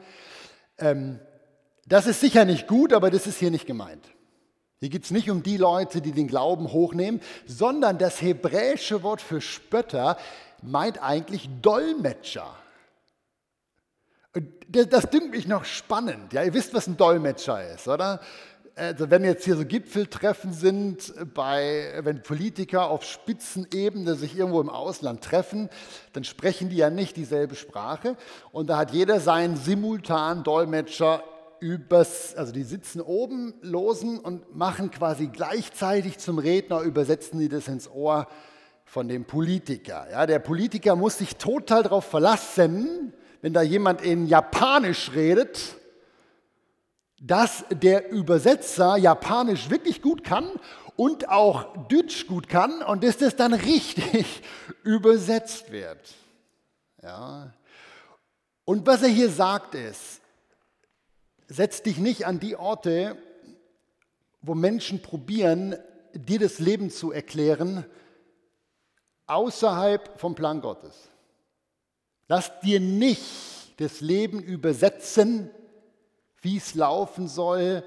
Ähm, 0.77 1.19
das 1.85 2.07
ist 2.07 2.21
sicher 2.21 2.45
nicht 2.45 2.67
gut, 2.67 2.93
aber 2.93 3.11
das 3.11 3.27
ist 3.27 3.37
hier 3.37 3.51
nicht 3.51 3.65
gemeint. 3.65 4.07
Hier 4.79 4.87
geht 4.87 5.03
es 5.03 5.11
nicht 5.11 5.29
um 5.29 5.43
die 5.43 5.57
Leute, 5.57 5.99
die 5.99 6.13
den 6.13 6.29
Glauben 6.29 6.71
hochnehmen, 6.71 7.19
sondern 7.45 7.97
das 7.97 8.21
hebräische 8.21 9.03
Wort 9.03 9.19
für 9.19 9.41
Spötter 9.41 10.17
meint 10.61 11.03
eigentlich 11.03 11.49
Dolmetscher. 11.61 12.62
Das 14.69 15.09
dünkt 15.09 15.31
mich 15.31 15.47
noch 15.47 15.65
spannend. 15.65 16.33
Ja, 16.33 16.43
ihr 16.43 16.53
wisst, 16.53 16.73
was 16.73 16.87
ein 16.87 16.97
Dolmetscher 16.97 17.73
ist, 17.73 17.87
oder? 17.87 18.19
Also 18.75 19.11
wenn 19.11 19.23
jetzt 19.23 19.45
hier 19.45 19.55
so 19.55 19.65
Gipfeltreffen 19.65 20.51
sind, 20.51 21.13
bei, 21.35 21.93
wenn 22.01 22.23
Politiker 22.23 22.89
auf 22.89 23.03
Spitzenebene 23.03 24.15
sich 24.15 24.35
irgendwo 24.35 24.61
im 24.61 24.69
Ausland 24.69 25.23
treffen, 25.23 25.69
dann 26.13 26.23
sprechen 26.23 26.69
die 26.69 26.77
ja 26.77 26.89
nicht 26.89 27.15
dieselbe 27.15 27.53
Sprache. 27.53 28.17
Und 28.51 28.71
da 28.71 28.77
hat 28.77 28.91
jeder 28.91 29.19
seinen 29.19 29.57
simultanen 29.57 30.43
Dolmetscher 30.43 31.23
übers, 31.59 32.33
also 32.35 32.51
die 32.51 32.63
sitzen 32.63 32.99
oben, 32.99 33.53
losen 33.61 34.17
und 34.17 34.55
machen 34.55 34.89
quasi 34.89 35.27
gleichzeitig 35.27 36.17
zum 36.17 36.39
Redner, 36.39 36.81
übersetzen 36.81 37.39
die 37.39 37.49
das 37.49 37.67
ins 37.67 37.87
Ohr 37.87 38.27
von 38.85 39.07
dem 39.07 39.25
Politiker. 39.25 40.07
Ja, 40.11 40.25
der 40.25 40.39
Politiker 40.39 40.95
muss 40.95 41.19
sich 41.19 41.35
total 41.35 41.83
darauf 41.83 42.05
verlassen, 42.05 43.13
wenn 43.43 43.51
da 43.51 43.61
jemand 43.61 44.01
in 44.01 44.25
Japanisch 44.25 45.11
redet, 45.13 45.75
dass 47.21 47.65
der 47.69 48.09
Übersetzer 48.09 48.95
Japanisch 48.95 49.69
wirklich 49.69 50.01
gut 50.01 50.23
kann 50.23 50.49
und 50.95 51.27
auch 51.27 51.89
Deutsch 51.89 52.25
gut 52.25 52.47
kann 52.47 52.81
und 52.81 53.03
dass 53.03 53.17
das 53.17 53.35
dann 53.35 53.53
richtig 53.53 54.41
übersetzt 54.83 55.73
wird. 55.73 56.13
Ja. 57.01 57.51
Und 58.63 58.87
was 58.87 59.01
er 59.03 59.09
hier 59.09 59.29
sagt 59.29 59.75
ist, 59.75 60.21
setz 61.49 61.81
dich 61.81 61.97
nicht 61.97 62.25
an 62.25 62.39
die 62.39 62.55
Orte, 62.55 63.17
wo 64.41 64.55
Menschen 64.55 65.01
probieren, 65.01 65.75
dir 66.13 66.39
das 66.39 66.59
Leben 66.59 66.89
zu 66.89 67.11
erklären, 67.11 67.85
außerhalb 69.27 70.17
vom 70.17 70.33
Plan 70.33 70.61
Gottes. 70.61 71.09
Lass 72.27 72.59
dir 72.61 72.79
nicht 72.79 73.79
das 73.79 74.01
Leben 74.01 74.41
übersetzen, 74.41 75.49
wie 76.41 76.57
es 76.57 76.75
laufen 76.75 77.27
soll, 77.27 77.83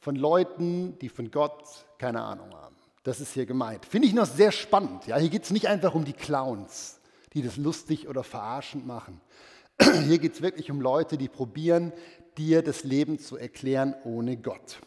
von 0.00 0.16
Leuten, 0.16 0.98
die 0.98 1.08
von 1.08 1.30
Gott 1.30 1.64
keine 1.98 2.22
Ahnung 2.22 2.52
haben. 2.54 2.76
Das 3.04 3.20
ist 3.20 3.34
hier 3.34 3.46
gemeint. 3.46 3.86
Finde 3.86 4.08
ich 4.08 4.14
noch 4.14 4.26
sehr 4.26 4.52
spannend. 4.52 5.06
Ja, 5.06 5.16
hier 5.16 5.28
geht 5.28 5.44
es 5.44 5.50
nicht 5.50 5.68
einfach 5.68 5.94
um 5.94 6.04
die 6.04 6.12
Clowns, 6.12 7.00
die 7.32 7.42
das 7.42 7.56
lustig 7.56 8.08
oder 8.08 8.24
verarschend 8.24 8.86
machen. 8.86 9.20
Hier 10.06 10.18
geht 10.18 10.34
es 10.34 10.42
wirklich 10.42 10.70
um 10.70 10.80
Leute, 10.80 11.16
die 11.16 11.28
probieren, 11.28 11.92
dir 12.36 12.62
das 12.62 12.84
Leben 12.84 13.18
zu 13.18 13.36
erklären 13.36 13.94
ohne 14.04 14.36
Gott. 14.36 14.80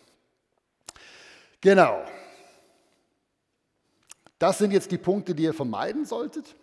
Genau. 1.62 2.04
Das 4.38 4.58
sind 4.58 4.72
jetzt 4.72 4.92
die 4.92 4.98
Punkte, 4.98 5.34
die 5.34 5.44
ihr 5.44 5.54
vermeiden 5.54 6.06
solltet. 6.06 6.56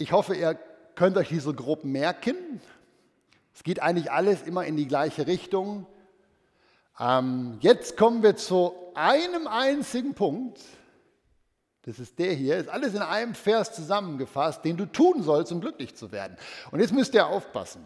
Ich 0.00 0.12
hoffe, 0.12 0.36
ihr 0.36 0.56
könnt 0.94 1.16
euch 1.16 1.28
diese 1.28 1.52
grob 1.52 1.82
merken. 1.82 2.60
Es 3.52 3.64
geht 3.64 3.82
eigentlich 3.82 4.12
alles 4.12 4.42
immer 4.42 4.64
in 4.64 4.76
die 4.76 4.86
gleiche 4.86 5.26
Richtung. 5.26 5.86
Ähm, 7.00 7.58
jetzt 7.60 7.96
kommen 7.96 8.22
wir 8.22 8.36
zu 8.36 8.72
einem 8.94 9.48
einzigen 9.48 10.14
Punkt. 10.14 10.60
Das 11.82 11.98
ist 11.98 12.16
der 12.20 12.32
hier, 12.32 12.58
ist 12.58 12.68
alles 12.68 12.94
in 12.94 13.02
einem 13.02 13.34
Vers 13.34 13.74
zusammengefasst, 13.74 14.64
den 14.64 14.76
du 14.76 14.86
tun 14.86 15.24
sollst, 15.24 15.50
um 15.50 15.60
glücklich 15.60 15.96
zu 15.96 16.12
werden. 16.12 16.36
Und 16.70 16.78
jetzt 16.78 16.92
müsst 16.92 17.14
ihr 17.14 17.26
aufpassen, 17.26 17.82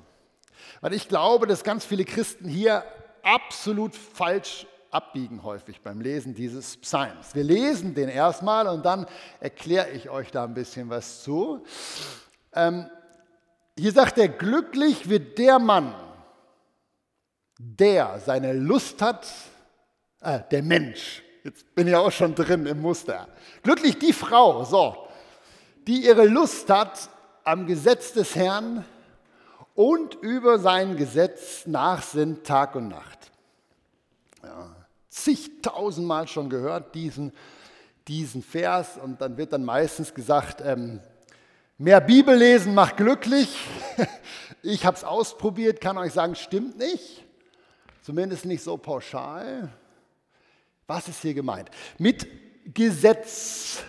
weil 0.82 0.92
ich 0.92 1.08
glaube, 1.08 1.46
dass 1.46 1.64
ganz 1.64 1.86
viele 1.86 2.04
Christen 2.04 2.46
hier 2.46 2.84
absolut 3.22 3.96
falsch 3.96 4.66
abbiegen 4.92 5.42
häufig 5.42 5.80
beim 5.80 6.00
Lesen 6.00 6.34
dieses 6.34 6.76
Psalms. 6.76 7.34
Wir 7.34 7.44
lesen 7.44 7.94
den 7.94 8.08
erstmal 8.08 8.68
und 8.68 8.84
dann 8.84 9.06
erkläre 9.40 9.90
ich 9.90 10.10
euch 10.10 10.30
da 10.30 10.44
ein 10.44 10.54
bisschen 10.54 10.90
was 10.90 11.22
zu. 11.22 11.64
Ähm, 12.54 12.88
hier 13.78 13.92
sagt 13.92 14.18
er, 14.18 14.28
glücklich 14.28 15.08
wird 15.08 15.38
der 15.38 15.58
Mann, 15.58 15.94
der 17.58 18.20
seine 18.20 18.52
Lust 18.52 19.00
hat, 19.00 19.26
äh, 20.20 20.40
der 20.50 20.62
Mensch, 20.62 21.22
jetzt 21.42 21.74
bin 21.74 21.88
ich 21.88 21.96
auch 21.96 22.12
schon 22.12 22.34
drin 22.34 22.66
im 22.66 22.82
Muster, 22.82 23.28
glücklich 23.62 23.98
die 23.98 24.12
Frau, 24.12 24.64
so, 24.64 25.08
die 25.86 26.04
ihre 26.04 26.26
Lust 26.26 26.68
hat 26.68 27.08
am 27.44 27.66
Gesetz 27.66 28.12
des 28.12 28.36
Herrn 28.36 28.84
und 29.74 30.16
über 30.16 30.58
sein 30.58 30.96
Gesetz 30.96 31.66
nachsinnt 31.66 32.46
Tag 32.46 32.76
und 32.76 32.88
Nacht. 32.88 33.30
Ja, 34.42 34.81
zigtausendmal 35.12 36.26
schon 36.28 36.50
gehört 36.50 36.94
diesen, 36.94 37.32
diesen 38.08 38.42
Vers 38.42 38.98
und 39.02 39.20
dann 39.20 39.36
wird 39.36 39.52
dann 39.52 39.64
meistens 39.64 40.14
gesagt, 40.14 40.62
ähm, 40.64 41.00
Mehr 41.82 42.00
Bibel 42.00 42.36
lesen 42.36 42.74
macht 42.74 42.96
glücklich. 42.96 43.56
Ich 44.64 44.86
habe 44.86 44.96
es 44.96 45.02
ausprobiert, 45.02 45.80
kann 45.80 45.98
euch 45.98 46.12
sagen, 46.12 46.36
stimmt 46.36 46.78
nicht. 46.78 47.24
zumindest 48.02 48.44
nicht 48.44 48.62
so 48.62 48.76
pauschal. 48.76 49.72
Was 50.86 51.08
ist 51.08 51.22
hier 51.22 51.34
gemeint? 51.34 51.68
Mit 51.98 52.28
Gesetz. 52.72 53.82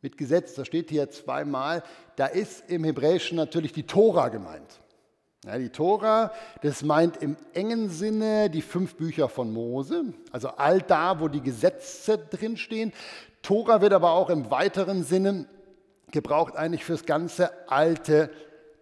Mit 0.00 0.18
Gesetz, 0.18 0.54
das 0.54 0.66
steht 0.66 0.90
hier 0.90 1.08
zweimal, 1.12 1.84
da 2.16 2.26
ist 2.26 2.68
im 2.68 2.82
Hebräischen 2.82 3.36
natürlich 3.36 3.72
die 3.72 3.86
Tora 3.86 4.30
gemeint. 4.30 4.80
Ja, 5.44 5.58
die 5.58 5.70
Tora, 5.70 6.32
das 6.60 6.82
meint 6.82 7.16
im 7.16 7.36
engen 7.52 7.90
Sinne 7.90 8.48
die 8.48 8.62
fünf 8.62 8.94
Bücher 8.94 9.28
von 9.28 9.52
Mose, 9.52 10.14
also 10.30 10.50
all 10.50 10.80
da, 10.80 11.18
wo 11.18 11.26
die 11.26 11.40
Gesetze 11.40 12.16
drinstehen. 12.16 12.92
Tora 13.42 13.80
wird 13.80 13.92
aber 13.92 14.12
auch 14.12 14.30
im 14.30 14.52
weiteren 14.52 15.02
Sinne 15.02 15.48
gebraucht 16.12 16.54
eigentlich 16.54 16.84
fürs 16.84 17.06
ganze 17.06 17.68
Alte 17.68 18.30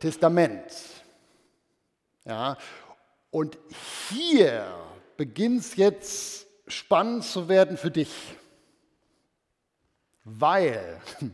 Testament. 0.01 0.65
Ja, 2.27 2.59
und 3.31 3.59
hier 4.11 4.67
beginnt 5.17 5.61
es 5.61 5.77
jetzt 5.77 6.47
spannend 6.67 7.25
zu 7.25 7.49
werden 7.49 7.79
für 7.79 7.91
dich, 7.91 8.13
weil 10.25 11.01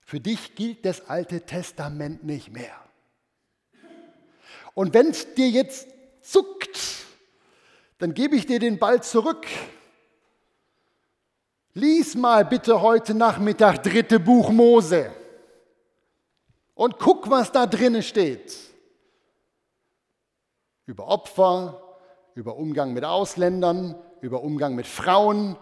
für 0.00 0.18
dich 0.18 0.56
gilt 0.56 0.84
das 0.84 1.08
Alte 1.08 1.42
Testament 1.42 2.24
nicht 2.24 2.50
mehr. 2.50 2.89
Und 4.80 4.94
wenn 4.94 5.10
es 5.10 5.34
dir 5.34 5.50
jetzt 5.50 5.88
zuckt, 6.22 7.04
dann 7.98 8.14
gebe 8.14 8.34
ich 8.34 8.46
dir 8.46 8.58
den 8.58 8.78
Ball 8.78 9.02
zurück. 9.02 9.46
Lies 11.74 12.14
mal 12.14 12.46
bitte 12.46 12.80
heute 12.80 13.12
Nachmittag 13.12 13.82
dritte 13.82 14.18
Buch 14.18 14.48
Mose 14.48 15.12
und 16.72 16.98
guck, 16.98 17.28
was 17.28 17.52
da 17.52 17.66
drinnen 17.66 18.02
steht. 18.02 18.56
Über 20.86 21.08
Opfer, 21.08 21.98
über 22.34 22.56
Umgang 22.56 22.94
mit 22.94 23.04
Ausländern, 23.04 23.94
über 24.22 24.42
Umgang 24.42 24.76
mit 24.76 24.86
Frauen, 24.86 25.58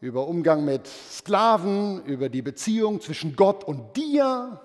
über 0.00 0.26
Umgang 0.26 0.64
mit 0.64 0.86
Sklaven, 0.86 2.02
über 2.06 2.30
die 2.30 2.40
Beziehung 2.40 3.02
zwischen 3.02 3.36
Gott 3.36 3.64
und 3.64 3.98
dir. 3.98 4.62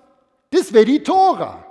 Das 0.48 0.72
wäre 0.72 0.86
die 0.86 1.02
Tora. 1.02 1.67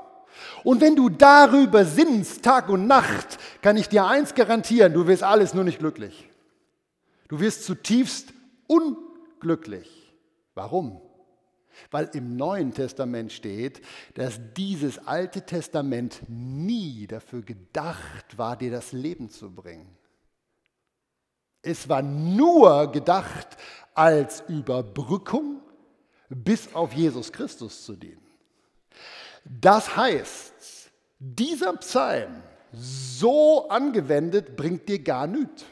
Und 0.63 0.81
wenn 0.81 0.95
du 0.95 1.09
darüber 1.09 1.85
sinnst, 1.85 2.43
Tag 2.43 2.69
und 2.69 2.87
Nacht, 2.87 3.37
kann 3.61 3.77
ich 3.77 3.89
dir 3.89 4.05
eins 4.05 4.35
garantieren, 4.35 4.93
du 4.93 5.07
wirst 5.07 5.23
alles 5.23 5.53
nur 5.53 5.63
nicht 5.63 5.79
glücklich. 5.79 6.29
Du 7.27 7.39
wirst 7.39 7.65
zutiefst 7.65 8.33
unglücklich. 8.67 10.15
Warum? 10.55 11.01
Weil 11.91 12.09
im 12.13 12.35
Neuen 12.35 12.73
Testament 12.73 13.31
steht, 13.31 13.81
dass 14.15 14.39
dieses 14.55 15.05
Alte 15.05 15.45
Testament 15.45 16.21
nie 16.27 17.05
dafür 17.07 17.43
gedacht 17.43 18.37
war, 18.37 18.57
dir 18.57 18.71
das 18.71 18.91
Leben 18.91 19.29
zu 19.29 19.53
bringen. 19.53 19.87
Es 21.61 21.87
war 21.89 22.01
nur 22.01 22.91
gedacht 22.91 23.57
als 23.93 24.43
Überbrückung, 24.47 25.61
bis 26.29 26.73
auf 26.73 26.93
Jesus 26.93 27.31
Christus 27.31 27.83
zu 27.83 27.95
dienen. 27.95 28.26
Das 29.49 29.95
heißt, 29.95 30.91
dieser 31.19 31.73
Psalm 31.77 32.43
so 32.71 33.69
angewendet 33.69 34.55
bringt 34.55 34.87
dir 34.89 34.99
gar 34.99 35.27
nichts. 35.27 35.65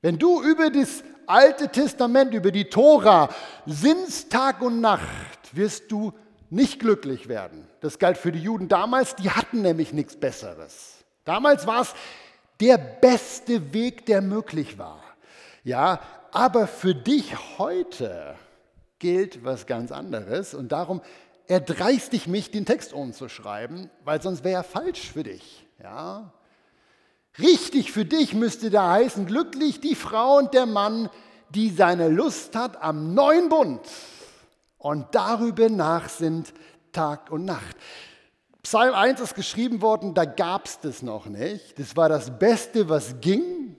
Wenn 0.00 0.18
du 0.18 0.42
über 0.42 0.70
das 0.70 1.02
Alte 1.26 1.68
Testament, 1.68 2.32
über 2.32 2.50
die 2.50 2.70
Tora 2.70 3.28
sinnst 3.66 4.32
Tag 4.32 4.62
und 4.62 4.80
Nacht, 4.80 5.54
wirst 5.54 5.92
du 5.92 6.12
nicht 6.48 6.80
glücklich 6.80 7.28
werden. 7.28 7.68
Das 7.80 7.98
galt 7.98 8.16
für 8.16 8.32
die 8.32 8.40
Juden 8.40 8.68
damals, 8.68 9.14
die 9.16 9.30
hatten 9.30 9.60
nämlich 9.60 9.92
nichts 9.92 10.16
Besseres. 10.16 11.04
Damals 11.24 11.66
war 11.66 11.82
es 11.82 11.94
der 12.60 12.78
beste 12.78 13.74
Weg, 13.74 14.06
der 14.06 14.22
möglich 14.22 14.78
war. 14.78 15.02
Ja, 15.64 16.00
aber 16.32 16.66
für 16.66 16.94
dich 16.94 17.58
heute 17.58 18.34
gilt 18.98 19.44
was 19.44 19.66
ganz 19.66 19.92
anderes 19.92 20.54
und 20.54 20.72
darum 20.72 21.02
erdreiste 21.48 22.14
ich 22.14 22.26
mich, 22.26 22.50
den 22.50 22.66
Text 22.66 22.92
umzuschreiben, 22.92 23.90
weil 24.04 24.22
sonst 24.22 24.44
wäre 24.44 24.60
er 24.60 24.64
falsch 24.64 25.10
für 25.10 25.24
dich. 25.24 25.66
Ja? 25.82 26.32
Richtig 27.38 27.90
für 27.90 28.04
dich 28.04 28.34
müsste 28.34 28.70
da 28.70 28.92
heißen, 28.92 29.26
glücklich 29.26 29.80
die 29.80 29.94
Frau 29.94 30.38
und 30.38 30.54
der 30.54 30.66
Mann, 30.66 31.08
die 31.50 31.70
seine 31.70 32.08
Lust 32.08 32.54
hat 32.54 32.80
am 32.82 33.14
neuen 33.14 33.48
Bund 33.48 33.80
und 34.76 35.06
darüber 35.14 35.68
nach 35.68 36.08
sind 36.08 36.52
Tag 36.92 37.30
und 37.30 37.44
Nacht. 37.44 37.76
Psalm 38.62 38.94
1 38.94 39.20
ist 39.20 39.34
geschrieben 39.34 39.80
worden, 39.80 40.14
da 40.14 40.26
gab 40.26 40.66
es 40.66 40.78
das 40.80 41.00
noch 41.00 41.26
nicht. 41.26 41.78
Das 41.78 41.96
war 41.96 42.08
das 42.08 42.38
Beste, 42.38 42.88
was 42.88 43.18
ging. 43.20 43.76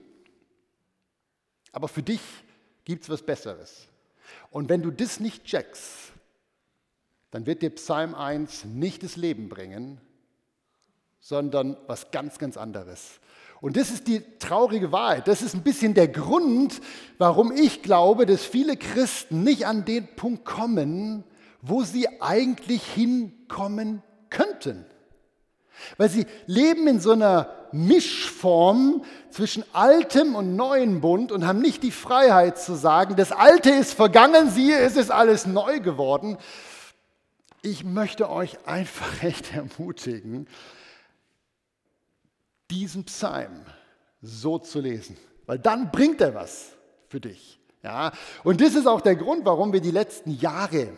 Aber 1.70 1.86
für 1.86 2.02
dich 2.02 2.20
gibt 2.84 3.04
es 3.04 3.10
was 3.10 3.22
Besseres. 3.22 3.86
Und 4.50 4.68
wenn 4.68 4.82
du 4.82 4.90
das 4.90 5.20
nicht 5.20 5.44
checkst, 5.44 6.09
dann 7.30 7.46
wird 7.46 7.62
dir 7.62 7.70
Psalm 7.70 8.14
1 8.14 8.64
nicht 8.64 9.02
das 9.02 9.16
Leben 9.16 9.48
bringen, 9.48 10.00
sondern 11.20 11.76
was 11.86 12.10
ganz, 12.10 12.38
ganz 12.38 12.56
anderes. 12.56 13.20
Und 13.60 13.76
das 13.76 13.90
ist 13.90 14.08
die 14.08 14.22
traurige 14.38 14.90
Wahrheit. 14.90 15.28
Das 15.28 15.42
ist 15.42 15.54
ein 15.54 15.62
bisschen 15.62 15.92
der 15.92 16.08
Grund, 16.08 16.80
warum 17.18 17.52
ich 17.52 17.82
glaube, 17.82 18.24
dass 18.24 18.44
viele 18.44 18.76
Christen 18.76 19.42
nicht 19.42 19.66
an 19.66 19.84
den 19.84 20.08
Punkt 20.16 20.44
kommen, 20.44 21.24
wo 21.60 21.82
sie 21.82 22.08
eigentlich 22.22 22.82
hinkommen 22.82 24.02
könnten. 24.30 24.86
Weil 25.98 26.08
sie 26.08 26.26
leben 26.46 26.86
in 26.88 27.00
so 27.00 27.12
einer 27.12 27.50
Mischform 27.72 29.04
zwischen 29.30 29.64
altem 29.72 30.34
und 30.34 30.56
neuen 30.56 31.00
Bund 31.00 31.30
und 31.30 31.46
haben 31.46 31.60
nicht 31.60 31.82
die 31.82 31.90
Freiheit 31.90 32.58
zu 32.58 32.74
sagen, 32.74 33.16
das 33.16 33.30
Alte 33.30 33.70
ist 33.70 33.94
vergangen, 33.94 34.50
siehe, 34.50 34.78
es 34.78 34.96
ist 34.96 35.10
alles 35.10 35.46
neu 35.46 35.80
geworden, 35.80 36.38
ich 37.62 37.84
möchte 37.84 38.30
euch 38.30 38.66
einfach 38.66 39.22
echt 39.22 39.54
ermutigen, 39.54 40.46
diesen 42.70 43.04
Psalm 43.04 43.64
so 44.22 44.58
zu 44.58 44.80
lesen, 44.80 45.16
weil 45.46 45.58
dann 45.58 45.90
bringt 45.90 46.20
er 46.20 46.34
was 46.34 46.72
für 47.08 47.20
dich. 47.20 47.58
Ja? 47.82 48.12
Und 48.44 48.60
das 48.60 48.74
ist 48.74 48.86
auch 48.86 49.00
der 49.00 49.16
Grund, 49.16 49.44
warum 49.44 49.72
wir 49.72 49.80
die 49.80 49.90
letzten 49.90 50.30
Jahre, 50.30 50.88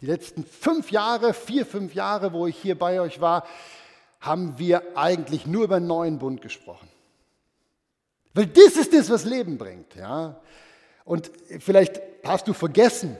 die 0.00 0.06
letzten 0.06 0.44
fünf 0.44 0.92
Jahre, 0.92 1.34
vier, 1.34 1.66
fünf 1.66 1.94
Jahre, 1.94 2.32
wo 2.32 2.46
ich 2.46 2.56
hier 2.56 2.78
bei 2.78 3.00
euch 3.00 3.20
war, 3.20 3.44
haben 4.20 4.58
wir 4.58 4.96
eigentlich 4.96 5.46
nur 5.46 5.64
über 5.64 5.76
einen 5.76 5.86
neuen 5.86 6.18
Bund 6.18 6.40
gesprochen. 6.40 6.88
Weil 8.34 8.46
das 8.46 8.76
ist 8.76 8.92
das, 8.92 9.10
was 9.10 9.24
Leben 9.24 9.58
bringt. 9.58 9.94
Ja? 9.96 10.40
Und 11.04 11.30
vielleicht 11.60 12.00
hast 12.24 12.46
du 12.46 12.52
vergessen, 12.52 13.16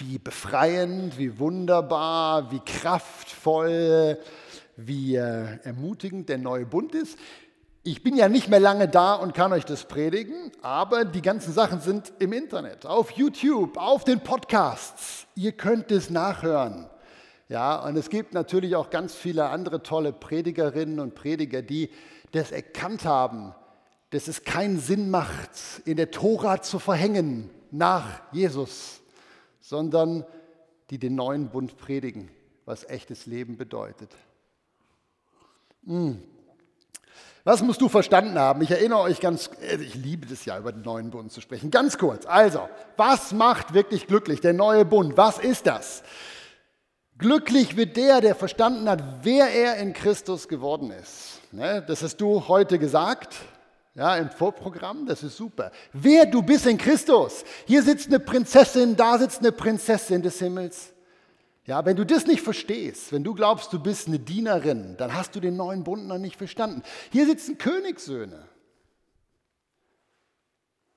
wie 0.00 0.18
befreiend, 0.18 1.18
wie 1.18 1.38
wunderbar, 1.38 2.50
wie 2.50 2.60
kraftvoll, 2.60 4.18
wie 4.76 5.16
äh, 5.16 5.58
ermutigend 5.62 6.28
der 6.28 6.38
neue 6.38 6.66
Bund 6.66 6.94
ist. 6.94 7.18
Ich 7.82 8.02
bin 8.02 8.16
ja 8.16 8.28
nicht 8.28 8.48
mehr 8.48 8.60
lange 8.60 8.88
da 8.88 9.14
und 9.14 9.34
kann 9.34 9.52
euch 9.52 9.64
das 9.64 9.84
predigen, 9.84 10.52
aber 10.62 11.04
die 11.04 11.22
ganzen 11.22 11.52
Sachen 11.52 11.80
sind 11.80 12.12
im 12.18 12.32
Internet, 12.32 12.84
auf 12.84 13.12
YouTube, 13.12 13.76
auf 13.78 14.04
den 14.04 14.20
Podcasts. 14.20 15.26
Ihr 15.34 15.52
könnt 15.52 15.90
es 15.90 16.10
nachhören. 16.10 16.90
Ja, 17.48 17.76
und 17.84 17.96
es 17.96 18.10
gibt 18.10 18.34
natürlich 18.34 18.76
auch 18.76 18.90
ganz 18.90 19.14
viele 19.14 19.46
andere 19.46 19.82
tolle 19.82 20.12
Predigerinnen 20.12 21.00
und 21.00 21.14
Prediger, 21.14 21.62
die 21.62 21.90
das 22.32 22.52
erkannt 22.52 23.04
haben, 23.04 23.54
dass 24.10 24.28
es 24.28 24.44
keinen 24.44 24.78
Sinn 24.78 25.10
macht, 25.10 25.50
in 25.84 25.96
der 25.96 26.10
Tora 26.10 26.62
zu 26.62 26.78
verhängen 26.78 27.50
nach 27.70 28.20
Jesus 28.32 28.99
sondern 29.70 30.24
die 30.90 30.98
den 30.98 31.14
neuen 31.14 31.48
Bund 31.48 31.76
predigen, 31.76 32.28
was 32.64 32.82
echtes 32.88 33.26
Leben 33.26 33.56
bedeutet. 33.56 34.10
Hm. 35.86 36.20
Was 37.44 37.62
musst 37.62 37.80
du 37.80 37.88
verstanden 37.88 38.36
haben? 38.36 38.62
Ich 38.62 38.72
erinnere 38.72 38.98
euch 38.98 39.20
ganz, 39.20 39.48
äh, 39.62 39.76
ich 39.76 39.94
liebe 39.94 40.26
das 40.26 40.44
ja, 40.44 40.58
über 40.58 40.72
den 40.72 40.82
neuen 40.82 41.10
Bund 41.10 41.30
zu 41.30 41.40
sprechen. 41.40 41.70
Ganz 41.70 41.98
kurz. 41.98 42.26
Also, 42.26 42.68
was 42.96 43.32
macht 43.32 43.72
wirklich 43.72 44.08
glücklich? 44.08 44.40
Der 44.40 44.52
neue 44.52 44.84
Bund, 44.84 45.16
was 45.16 45.38
ist 45.38 45.68
das? 45.68 46.02
Glücklich 47.16 47.76
wird 47.76 47.96
der, 47.96 48.20
der 48.20 48.34
verstanden 48.34 48.88
hat, 48.90 49.02
wer 49.22 49.50
er 49.50 49.76
in 49.76 49.92
Christus 49.92 50.48
geworden 50.48 50.90
ist. 50.90 51.40
Ne, 51.52 51.82
das 51.86 52.02
hast 52.02 52.16
du 52.16 52.48
heute 52.48 52.80
gesagt 52.80 53.36
ja, 53.94 54.16
im 54.16 54.30
Vorprogramm, 54.30 55.06
das 55.06 55.22
ist 55.22 55.36
super. 55.36 55.72
Wer 55.92 56.26
du 56.26 56.42
bist 56.42 56.66
in 56.66 56.78
Christus. 56.78 57.44
Hier 57.66 57.82
sitzt 57.82 58.08
eine 58.08 58.20
Prinzessin, 58.20 58.96
da 58.96 59.18
sitzt 59.18 59.40
eine 59.40 59.52
Prinzessin 59.52 60.22
des 60.22 60.38
Himmels. 60.38 60.92
Ja, 61.66 61.84
wenn 61.84 61.96
du 61.96 62.06
das 62.06 62.26
nicht 62.26 62.42
verstehst, 62.42 63.12
wenn 63.12 63.24
du 63.24 63.34
glaubst, 63.34 63.72
du 63.72 63.78
bist 63.78 64.08
eine 64.08 64.18
Dienerin, 64.18 64.96
dann 64.96 65.14
hast 65.14 65.34
du 65.34 65.40
den 65.40 65.56
neuen 65.56 65.84
Bund 65.84 66.06
noch 66.06 66.18
nicht 66.18 66.36
verstanden. 66.36 66.82
Hier 67.10 67.26
sitzen 67.26 67.58
Königssöhne 67.58 68.48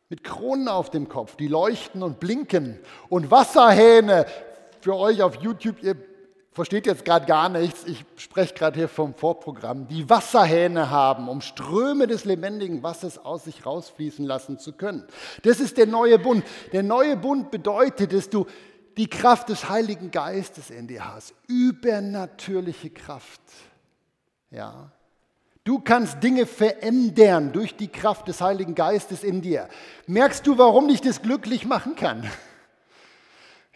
mit 0.09 0.23
Kronen 0.23 0.67
auf 0.67 0.91
dem 0.91 1.09
Kopf, 1.09 1.35
die 1.35 1.47
leuchten 1.47 2.03
und 2.03 2.19
blinken 2.19 2.79
und 3.09 3.31
Wasserhähne 3.31 4.27
für 4.79 4.95
euch 4.95 5.23
auf 5.23 5.41
YouTube. 5.41 5.81
Ihr 5.81 5.95
versteht 6.53 6.85
jetzt 6.85 7.03
gerade 7.03 7.25
gar 7.25 7.49
nichts, 7.49 7.85
ich 7.85 8.05
spreche 8.15 8.53
gerade 8.53 8.77
hier 8.77 8.87
vom 8.87 9.13
Vorprogramm, 9.13 9.87
die 9.87 10.09
Wasserhähne 10.09 10.89
haben, 10.89 11.27
um 11.27 11.41
Ströme 11.41 12.07
des 12.07 12.25
lebendigen 12.25 12.83
Wassers 12.83 13.17
aus 13.17 13.45
sich 13.45 13.65
rausfließen 13.65 14.25
lassen 14.25 14.59
zu 14.59 14.73
können. 14.73 15.05
Das 15.41 15.59
ist 15.59 15.77
der 15.77 15.87
neue 15.87 16.19
Bund. 16.19 16.45
Der 16.71 16.83
neue 16.83 17.17
Bund 17.17 17.51
bedeutet, 17.51 18.13
dass 18.13 18.29
du 18.29 18.45
die 18.97 19.09
Kraft 19.09 19.49
des 19.49 19.69
Heiligen 19.69 20.11
Geistes 20.11 20.69
in 20.69 20.87
dir 20.87 21.11
hast, 21.13 21.33
übernatürliche 21.47 22.91
Kraft. 22.91 23.41
Ja. 24.51 24.91
Du 25.63 25.79
kannst 25.79 26.21
Dinge 26.21 26.45
verändern 26.45 27.53
durch 27.53 27.75
die 27.75 27.87
Kraft 27.87 28.27
des 28.27 28.41
Heiligen 28.41 28.75
Geistes 28.75 29.23
in 29.23 29.41
dir. 29.41 29.69
Merkst 30.07 30.45
du, 30.45 30.57
warum 30.57 30.89
dich 30.89 31.01
das 31.01 31.21
glücklich 31.21 31.65
machen 31.65 31.95
kann? 31.95 32.29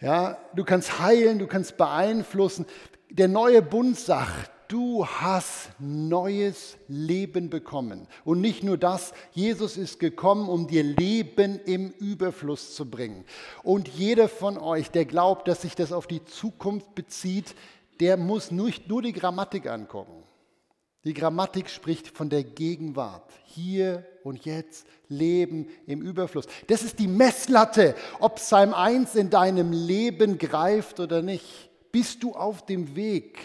Ja, 0.00 0.38
du 0.54 0.64
kannst 0.64 1.00
heilen, 1.00 1.38
du 1.38 1.46
kannst 1.46 1.76
beeinflussen. 1.76 2.66
Der 3.10 3.26
neue 3.26 3.62
Bund 3.62 3.98
sagt, 3.98 4.50
du 4.68 5.06
hast 5.06 5.70
neues 5.78 6.76
Leben 6.86 7.50
bekommen. 7.50 8.06
Und 8.24 8.40
nicht 8.40 8.62
nur 8.62 8.76
das, 8.76 9.12
Jesus 9.32 9.76
ist 9.76 9.98
gekommen, 9.98 10.48
um 10.48 10.68
dir 10.68 10.84
Leben 10.84 11.58
im 11.64 11.90
Überfluss 11.90 12.74
zu 12.76 12.88
bringen. 12.88 13.24
Und 13.64 13.88
jeder 13.88 14.28
von 14.28 14.56
euch, 14.58 14.90
der 14.90 15.04
glaubt, 15.04 15.48
dass 15.48 15.62
sich 15.62 15.74
das 15.74 15.92
auf 15.92 16.06
die 16.06 16.24
Zukunft 16.24 16.94
bezieht, 16.94 17.56
der 17.98 18.16
muss 18.16 18.52
nicht 18.52 18.88
nur 18.88 19.02
die 19.02 19.12
Grammatik 19.12 19.66
angucken. 19.68 20.27
Die 21.08 21.14
Grammatik 21.14 21.70
spricht 21.70 22.06
von 22.08 22.28
der 22.28 22.44
Gegenwart. 22.44 23.32
Hier 23.46 24.06
und 24.24 24.44
jetzt 24.44 24.86
Leben 25.08 25.70
im 25.86 26.02
Überfluss. 26.02 26.44
Das 26.66 26.82
ist 26.82 26.98
die 26.98 27.08
Messlatte, 27.08 27.94
ob 28.20 28.36
Psalm 28.36 28.74
1 28.74 29.14
in 29.14 29.30
deinem 29.30 29.72
Leben 29.72 30.36
greift 30.36 31.00
oder 31.00 31.22
nicht. 31.22 31.70
Bist 31.92 32.22
du 32.22 32.34
auf 32.34 32.66
dem 32.66 32.94
Weg 32.94 33.38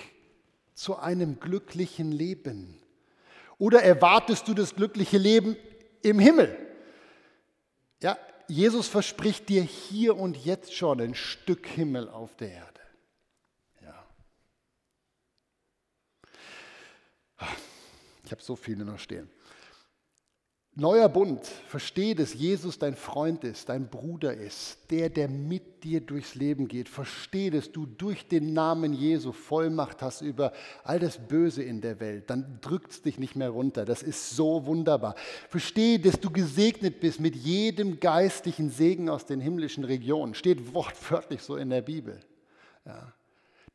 zu 0.74 0.98
einem 0.98 1.40
glücklichen 1.40 2.12
Leben? 2.12 2.78
Oder 3.60 3.82
erwartest 3.82 4.46
du 4.50 4.54
das 4.54 4.76
glückliche 4.76 5.18
Leben 5.18 5.56
im 6.02 6.20
Himmel? 6.20 6.58
Ja, 8.02 8.18
Jesus 8.50 8.90
verspricht 8.90 9.48
dir 9.48 9.64
hier 9.64 10.18
und 10.18 10.36
jetzt 10.36 10.76
schon 10.76 11.00
ein 11.00 11.16
Stück 11.16 11.66
Himmel 11.66 12.10
auf 12.10 12.36
der 12.36 12.52
Erde. 12.52 12.73
Ich 18.26 18.32
habe 18.32 18.42
so 18.42 18.56
viele 18.56 18.86
noch 18.86 19.00
stehen. 19.00 19.30
Neuer 20.76 21.08
Bund, 21.08 21.46
verstehe, 21.68 22.16
dass 22.16 22.34
Jesus 22.34 22.80
dein 22.80 22.96
Freund 22.96 23.44
ist, 23.44 23.70
dein 23.70 23.90
Bruder 23.90 24.34
ist, 24.34 24.90
der, 24.90 25.10
der 25.10 25.28
mit 25.28 25.84
dir 25.84 26.02
durchs 26.02 26.34
Leben 26.34 26.68
geht. 26.68 26.90
Verstehe, 26.90 27.52
dass 27.52 27.72
du 27.72 27.86
durch 27.86 28.28
den 28.28 28.54
Namen 28.54 28.92
Jesu 28.92 29.34
Vollmacht 29.34 30.02
hast 30.02 30.22
über 30.22 30.52
all 30.84 31.00
das 31.00 31.20
Böse 31.20 31.62
in 31.62 31.82
der 31.82 32.00
Welt. 32.00 32.28
Dann 32.32 32.58
drückt 32.62 32.92
es 32.92 33.02
dich 33.04 33.20
nicht 33.20 33.36
mehr 33.36 33.52
runter. 33.52 33.86
Das 33.86 34.02
ist 34.02 34.32
so 34.32 34.66
wunderbar. 34.66 35.14
Verstehe, 35.48 36.00
dass 36.00 36.20
du 36.20 36.32
gesegnet 36.32 37.00
bist 37.02 37.20
mit 37.20 37.36
jedem 37.36 38.00
geistlichen 38.00 38.72
Segen 38.72 39.10
aus 39.10 39.28
den 39.28 39.42
himmlischen 39.42 39.84
Regionen. 39.84 40.34
Steht 40.34 40.74
wortwörtlich 40.74 41.44
so 41.44 41.56
in 41.56 41.70
der 41.70 41.84
Bibel. 41.84 42.20
Ja. 42.84 43.14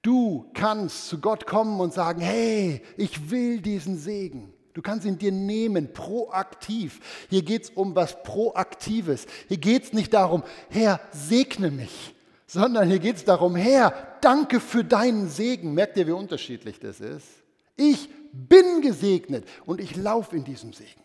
Du 0.02 0.50
kannst 0.54 1.08
zu 1.08 1.18
Gott 1.18 1.46
kommen 1.46 1.80
und 1.80 1.92
sagen, 1.92 2.20
hey, 2.20 2.82
ich 2.96 3.30
will 3.30 3.61
diesen 3.61 3.98
Segen. 3.98 4.52
Du 4.74 4.82
kannst 4.82 5.04
ihn 5.04 5.18
dir 5.18 5.32
nehmen, 5.32 5.92
proaktiv. 5.92 7.00
Hier 7.28 7.42
geht 7.42 7.64
es 7.64 7.70
um 7.70 7.96
was 7.96 8.22
Proaktives. 8.22 9.26
Hier 9.48 9.56
geht 9.56 9.84
es 9.84 9.92
nicht 9.92 10.14
darum, 10.14 10.44
Herr, 10.70 11.00
segne 11.11 11.72
mich, 11.72 12.14
sondern 12.46 12.88
hier 12.88 13.00
geht 13.00 13.16
es 13.16 13.24
darum, 13.24 13.56
Herr, 13.56 13.92
danke 14.20 14.61
für 14.61 14.84
deinen 14.84 15.28
Segen. 15.28 15.74
Merkt 15.74 15.96
ihr, 15.96 16.06
wie 16.06 16.12
unterschiedlich 16.12 16.78
das 16.78 17.00
ist? 17.00 17.26
Ich 17.74 18.08
bin 18.32 18.80
gesegnet 18.82 19.48
und 19.66 19.80
ich 19.80 19.96
laufe 19.96 20.37
in 20.37 20.44
diesem 20.44 20.72
Segen. 20.72 21.02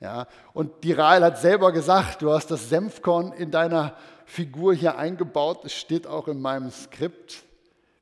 Ja, 0.00 0.28
und 0.52 0.84
die 0.84 0.92
Rahel 0.92 1.24
hat 1.24 1.40
selber 1.40 1.72
gesagt, 1.72 2.20
du 2.22 2.30
hast 2.30 2.50
das 2.50 2.68
Senfkorn 2.68 3.32
in 3.32 3.50
deiner 3.50 3.96
Figur 4.26 4.74
hier 4.74 4.98
eingebaut. 4.98 5.64
Es 5.64 5.72
steht 5.72 6.06
auch 6.06 6.28
in 6.28 6.40
meinem 6.40 6.70
Skript 6.70 7.42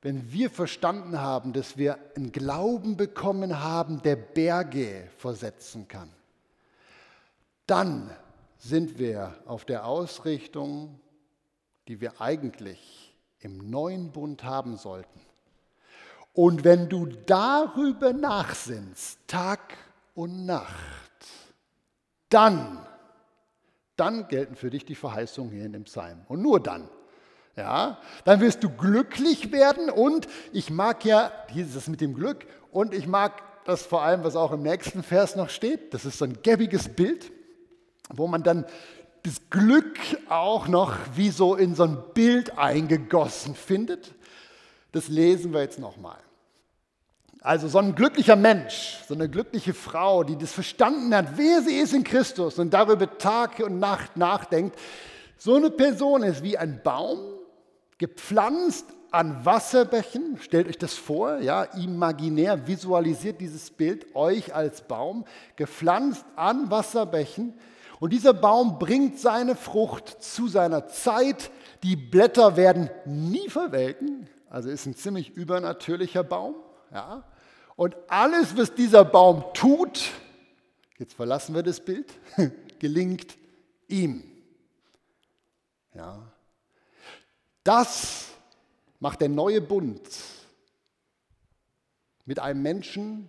wenn 0.07 0.31
wir 0.33 0.51
verstanden 0.51 1.21
haben, 1.21 1.53
dass 1.53 1.77
wir 1.79 1.99
einen 2.15 2.31
Glauben 2.31 2.97
bekommen 2.97 3.59
haben, 3.59 4.03
der 4.03 4.15
Berge 4.15 5.11
versetzen 5.19 5.89
kann, 5.89 6.09
dann 7.67 8.13
sind 8.57 9.01
wir 9.01 9.35
auf 9.47 9.65
der 9.65 9.85
Ausrichtung, 9.85 11.01
die 11.89 12.01
wir 12.01 12.21
eigentlich 12.21 13.17
im 13.41 13.69
neuen 13.69 14.13
Bund 14.13 14.45
haben 14.45 14.77
sollten. 14.77 15.21
Und 16.33 16.63
wenn 16.63 16.89
du 16.89 17.07
darüber 17.07 18.13
nachsinnst, 18.13 19.19
Tag 19.27 19.77
und 20.15 20.47
Nacht, 20.47 21.27
dann, 22.29 22.79
dann 23.97 24.29
gelten 24.29 24.55
für 24.55 24.71
dich 24.71 24.85
die 24.85 24.95
Verheißungen 24.95 25.51
hier 25.51 25.67
in 25.67 25.73
dem 25.73 25.83
Psalm. 25.83 26.21
Und 26.29 26.43
nur 26.43 26.61
dann 26.61 26.89
ja, 27.57 27.99
dann 28.25 28.41
wirst 28.41 28.63
du 28.63 28.71
glücklich 28.71 29.51
werden 29.51 29.89
und 29.89 30.29
ich 30.53 30.71
mag 30.71 31.05
ja 31.05 31.33
dieses 31.55 31.89
mit 31.89 32.03
dem 32.03 32.15
Glück 32.15 32.47
und 32.71 32.93
ich 32.93 33.07
mag 33.07 33.43
das 33.65 33.83
vor 33.83 34.03
allem, 34.03 34.23
was 34.25 34.37
auch 34.37 34.53
im 34.53 34.63
nächsten 34.63 35.03
Vers 35.03 35.37
noch 35.37 35.49
steht. 35.49 35.93
Das 35.95 36.05
ist 36.05 36.19
so 36.19 36.27
ein 36.27 36.43
gäbiges 36.43 36.89
Bild, 36.89 37.33
wo 38.11 38.27
man 38.27 38.43
dann 38.43 38.67
das 39.23 39.41
Glück 39.51 39.99
auch 40.29 40.69
noch 40.69 40.95
wie 41.15 41.31
so 41.31 41.57
in 41.57 41.75
so 41.75 41.85
ein 41.85 41.99
Bild 42.15 42.59
eingegossen 42.59 43.55
findet. 43.55 44.15
Das 44.93 45.09
lesen 45.09 45.53
wir 45.53 45.63
jetzt 45.63 45.79
nochmal. 45.79 46.19
Also 47.41 47.69
so 47.69 47.79
ein 47.79 47.95
glücklicher 47.95 48.37
Mensch, 48.37 48.99
so 49.09 49.15
eine 49.15 49.29
glückliche 49.29 49.73
Frau, 49.73 50.25
die 50.25 50.37
das 50.37 50.53
verstanden 50.53 51.15
hat, 51.15 51.37
wer 51.37 51.63
sie 51.63 51.77
ist 51.77 51.95
in 51.95 52.05
Christus 52.05 52.59
und 52.59 52.75
darüber 52.75 53.19
Tag 53.19 53.61
und 53.61 53.79
Nacht 53.79 54.17
nachdenkt, 54.17 54.79
so 55.39 55.55
eine 55.55 55.71
Person 55.71 56.23
ist 56.23 56.43
wie 56.43 56.57
ein 56.59 56.81
Baum, 56.83 57.36
gepflanzt 57.99 58.87
an 59.11 59.45
Wasserbächen. 59.45 60.39
Stellt 60.41 60.69
euch 60.69 60.79
das 60.79 60.95
vor, 60.95 61.39
ja, 61.39 61.65
imaginär 61.65 62.67
visualisiert 62.67 63.41
dieses 63.41 63.71
Bild 63.71 64.15
euch 64.15 64.55
als 64.55 64.83
Baum, 64.83 65.25
gepflanzt 65.57 66.25
an 66.37 66.71
Wasserbächen. 66.71 67.55
Und 67.99 68.13
dieser 68.13 68.35
Baum 68.35 68.79
bringt 68.79 69.19
seine 69.19 69.57
Frucht 69.57 70.23
zu 70.23 70.49
seiner 70.49 70.87
Zeit. 70.89 71.51
Die 71.83 71.97
Blätter 71.97 72.57
werden 72.57 72.91
nie 73.07 73.49
verwelken, 73.49 74.29
also 74.51 74.69
ist 74.69 74.87
ein 74.87 74.95
ziemlich 74.95 75.31
übernatürlicher 75.31 76.23
Baum. 76.23 76.57
Ja. 76.93 77.25
Und 77.75 77.97
alles, 78.09 78.57
was 78.57 78.75
dieser 78.75 79.05
Baum 79.05 79.45
tut, 79.55 80.11
jetzt 80.99 81.15
verlassen 81.15 81.55
wir 81.55 81.63
das 81.63 81.81
Bild, 81.81 82.13
gelingt 82.79 83.37
ihm. 83.89 84.25
Ja. 85.95 86.33
Das 87.67 88.29
macht 89.01 89.21
der 89.21 89.29
neue 89.29 89.61
Bund 89.61 90.01
mit 92.25 92.39
einem 92.39 92.63
Menschen, 92.63 93.29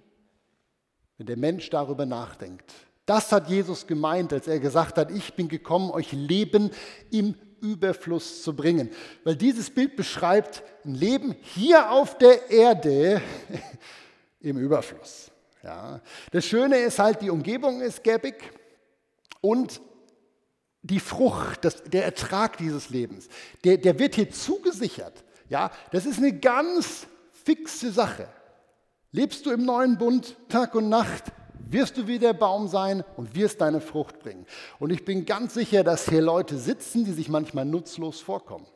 wenn 1.17 1.25
der 1.25 1.37
Mensch 1.37 1.71
darüber 1.71 2.05
nachdenkt. 2.05 2.71
Das 3.07 3.31
hat 3.31 3.49
Jesus 3.49 3.87
gemeint, 3.87 4.31
als 4.31 4.47
er 4.47 4.59
gesagt 4.59 4.99
hat, 4.99 5.09
ich 5.09 5.33
bin 5.33 5.47
gekommen, 5.47 5.89
euch 5.89 6.11
Leben 6.11 6.69
im 7.09 7.33
Überfluss 7.61 8.43
zu 8.43 8.55
bringen. 8.55 8.91
Weil 9.23 9.35
dieses 9.35 9.71
Bild 9.71 9.95
beschreibt 9.95 10.61
ein 10.85 10.93
Leben 10.93 11.35
hier 11.41 11.89
auf 11.89 12.15
der 12.19 12.51
Erde 12.51 13.23
im 14.39 14.59
Überfluss. 14.59 15.31
Ja. 15.63 15.99
Das 16.29 16.45
Schöne 16.45 16.77
ist 16.77 16.99
halt, 16.99 17.23
die 17.23 17.31
Umgebung 17.31 17.81
ist 17.81 18.03
gäbig 18.03 18.35
und 19.41 19.81
die 20.89 20.99
Frucht, 20.99 21.65
das, 21.65 21.83
der 21.83 22.05
Ertrag 22.05 22.57
dieses 22.57 22.89
Lebens, 22.89 23.27
der, 23.63 23.77
der 23.77 23.99
wird 23.99 24.15
hier 24.15 24.31
zugesichert. 24.31 25.23
Ja, 25.49 25.71
das 25.91 26.05
ist 26.05 26.17
eine 26.17 26.33
ganz 26.33 27.07
fixe 27.31 27.91
Sache. 27.91 28.27
Lebst 29.11 29.45
du 29.45 29.51
im 29.51 29.65
neuen 29.65 29.97
Bund 29.97 30.35
Tag 30.49 30.75
und 30.75 30.89
Nacht, 30.89 31.25
wirst 31.69 31.97
du 31.97 32.07
wie 32.07 32.19
der 32.19 32.33
Baum 32.33 32.67
sein 32.67 33.03
und 33.15 33.35
wirst 33.35 33.61
deine 33.61 33.81
Frucht 33.81 34.19
bringen. 34.19 34.45
Und 34.79 34.91
ich 34.91 35.05
bin 35.05 35.25
ganz 35.25 35.53
sicher, 35.53 35.83
dass 35.83 36.09
hier 36.09 36.21
Leute 36.21 36.57
sitzen, 36.57 37.05
die 37.05 37.11
sich 37.11 37.29
manchmal 37.29 37.65
nutzlos 37.65 38.21
vorkommen. 38.21 38.67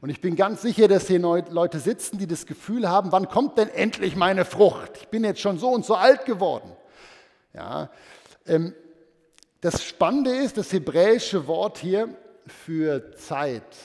Und 0.00 0.10
ich 0.10 0.20
bin 0.20 0.36
ganz 0.36 0.62
sicher, 0.62 0.86
dass 0.86 1.08
hier 1.08 1.18
Leute 1.18 1.80
sitzen, 1.80 2.18
die 2.18 2.26
das 2.26 2.46
Gefühl 2.46 2.88
haben, 2.88 3.10
wann 3.10 3.28
kommt 3.28 3.58
denn 3.58 3.68
endlich 3.68 4.14
meine 4.14 4.44
Frucht? 4.44 4.92
Ich 5.00 5.08
bin 5.08 5.24
jetzt 5.24 5.40
schon 5.40 5.58
so 5.58 5.70
und 5.70 5.84
so 5.84 5.94
alt 5.94 6.24
geworden. 6.24 6.70
Ja, 7.52 7.90
ähm, 8.46 8.74
das 9.60 9.84
Spannende 9.84 10.30
ist, 10.30 10.56
das 10.56 10.72
hebräische 10.72 11.46
Wort 11.46 11.78
hier 11.78 12.08
für 12.46 13.12
Zeit 13.16 13.76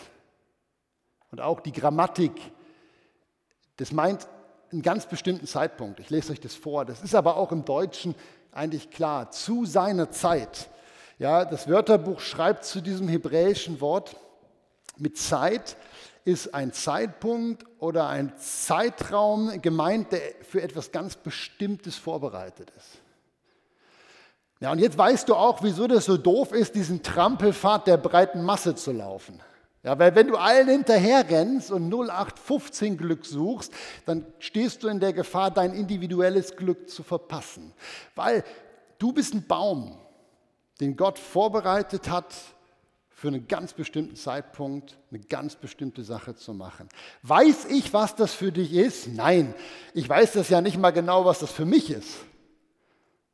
und 1.31 1.41
auch 1.41 1.59
die 1.59 1.71
Grammatik, 1.71 2.33
das 3.77 3.91
meint 3.91 4.27
einen 4.71 4.81
ganz 4.81 5.07
bestimmten 5.07 5.47
Zeitpunkt. 5.47 5.99
Ich 5.99 6.09
lese 6.09 6.31
euch 6.31 6.39
das 6.39 6.55
vor. 6.55 6.85
Das 6.85 7.01
ist 7.01 7.15
aber 7.15 7.37
auch 7.37 7.51
im 7.51 7.65
Deutschen 7.65 8.15
eigentlich 8.51 8.89
klar. 8.91 9.31
Zu 9.31 9.65
seiner 9.65 10.11
Zeit. 10.11 10.69
Ja, 11.19 11.45
das 11.45 11.67
Wörterbuch 11.67 12.19
schreibt 12.19 12.65
zu 12.65 12.81
diesem 12.81 13.07
hebräischen 13.07 13.81
Wort, 13.81 14.15
Mit 14.97 15.17
Zeit 15.17 15.75
ist 16.23 16.53
ein 16.53 16.71
Zeitpunkt 16.71 17.65
oder 17.79 18.07
ein 18.07 18.33
Zeitraum 18.37 19.61
gemeint, 19.61 20.11
der 20.11 20.21
für 20.43 20.61
etwas 20.61 20.91
ganz 20.91 21.15
Bestimmtes 21.15 21.95
vorbereitet 21.95 22.71
ist. 22.77 23.02
Ja, 24.63 24.71
und 24.71 24.79
jetzt 24.79 24.97
weißt 24.97 25.27
du 25.27 25.35
auch, 25.35 25.61
wieso 25.61 25.87
das 25.87 26.05
so 26.05 26.15
doof 26.15 26.53
ist, 26.53 26.73
diesen 26.73 27.03
Trampelpfad 27.03 27.85
der 27.85 27.97
breiten 27.97 28.43
Masse 28.43 28.75
zu 28.75 28.93
laufen. 28.93 29.41
Ja, 29.83 29.99
weil 29.99 30.15
wenn 30.15 30.29
du 30.29 30.37
allen 30.37 30.69
hinterher 30.69 31.29
rennst 31.29 31.69
und 31.69 31.93
0815 31.93 32.95
Glück 32.95 33.25
suchst, 33.25 33.73
dann 34.05 34.25
stehst 34.39 34.81
du 34.81 34.87
in 34.87 35.01
der 35.01 35.11
Gefahr, 35.11 35.51
dein 35.51 35.73
individuelles 35.73 36.55
Glück 36.55 36.89
zu 36.89 37.03
verpassen. 37.03 37.73
Weil 38.15 38.45
du 38.99 39.11
bist 39.11 39.33
ein 39.33 39.45
Baum, 39.45 39.97
den 40.79 40.95
Gott 40.95 41.19
vorbereitet 41.19 42.09
hat, 42.09 42.33
für 43.09 43.27
einen 43.27 43.49
ganz 43.49 43.73
bestimmten 43.73 44.15
Zeitpunkt 44.15 44.97
eine 45.11 45.19
ganz 45.19 45.57
bestimmte 45.57 46.05
Sache 46.05 46.35
zu 46.35 46.53
machen. 46.53 46.87
Weiß 47.21 47.65
ich, 47.65 47.93
was 47.93 48.15
das 48.15 48.33
für 48.33 48.53
dich 48.53 48.71
ist? 48.73 49.09
Nein, 49.09 49.53
ich 49.93 50.07
weiß 50.07 50.31
das 50.31 50.47
ja 50.47 50.61
nicht 50.61 50.77
mal 50.77 50.91
genau, 50.91 51.25
was 51.25 51.39
das 51.39 51.51
für 51.51 51.65
mich 51.65 51.91
ist. 51.91 52.19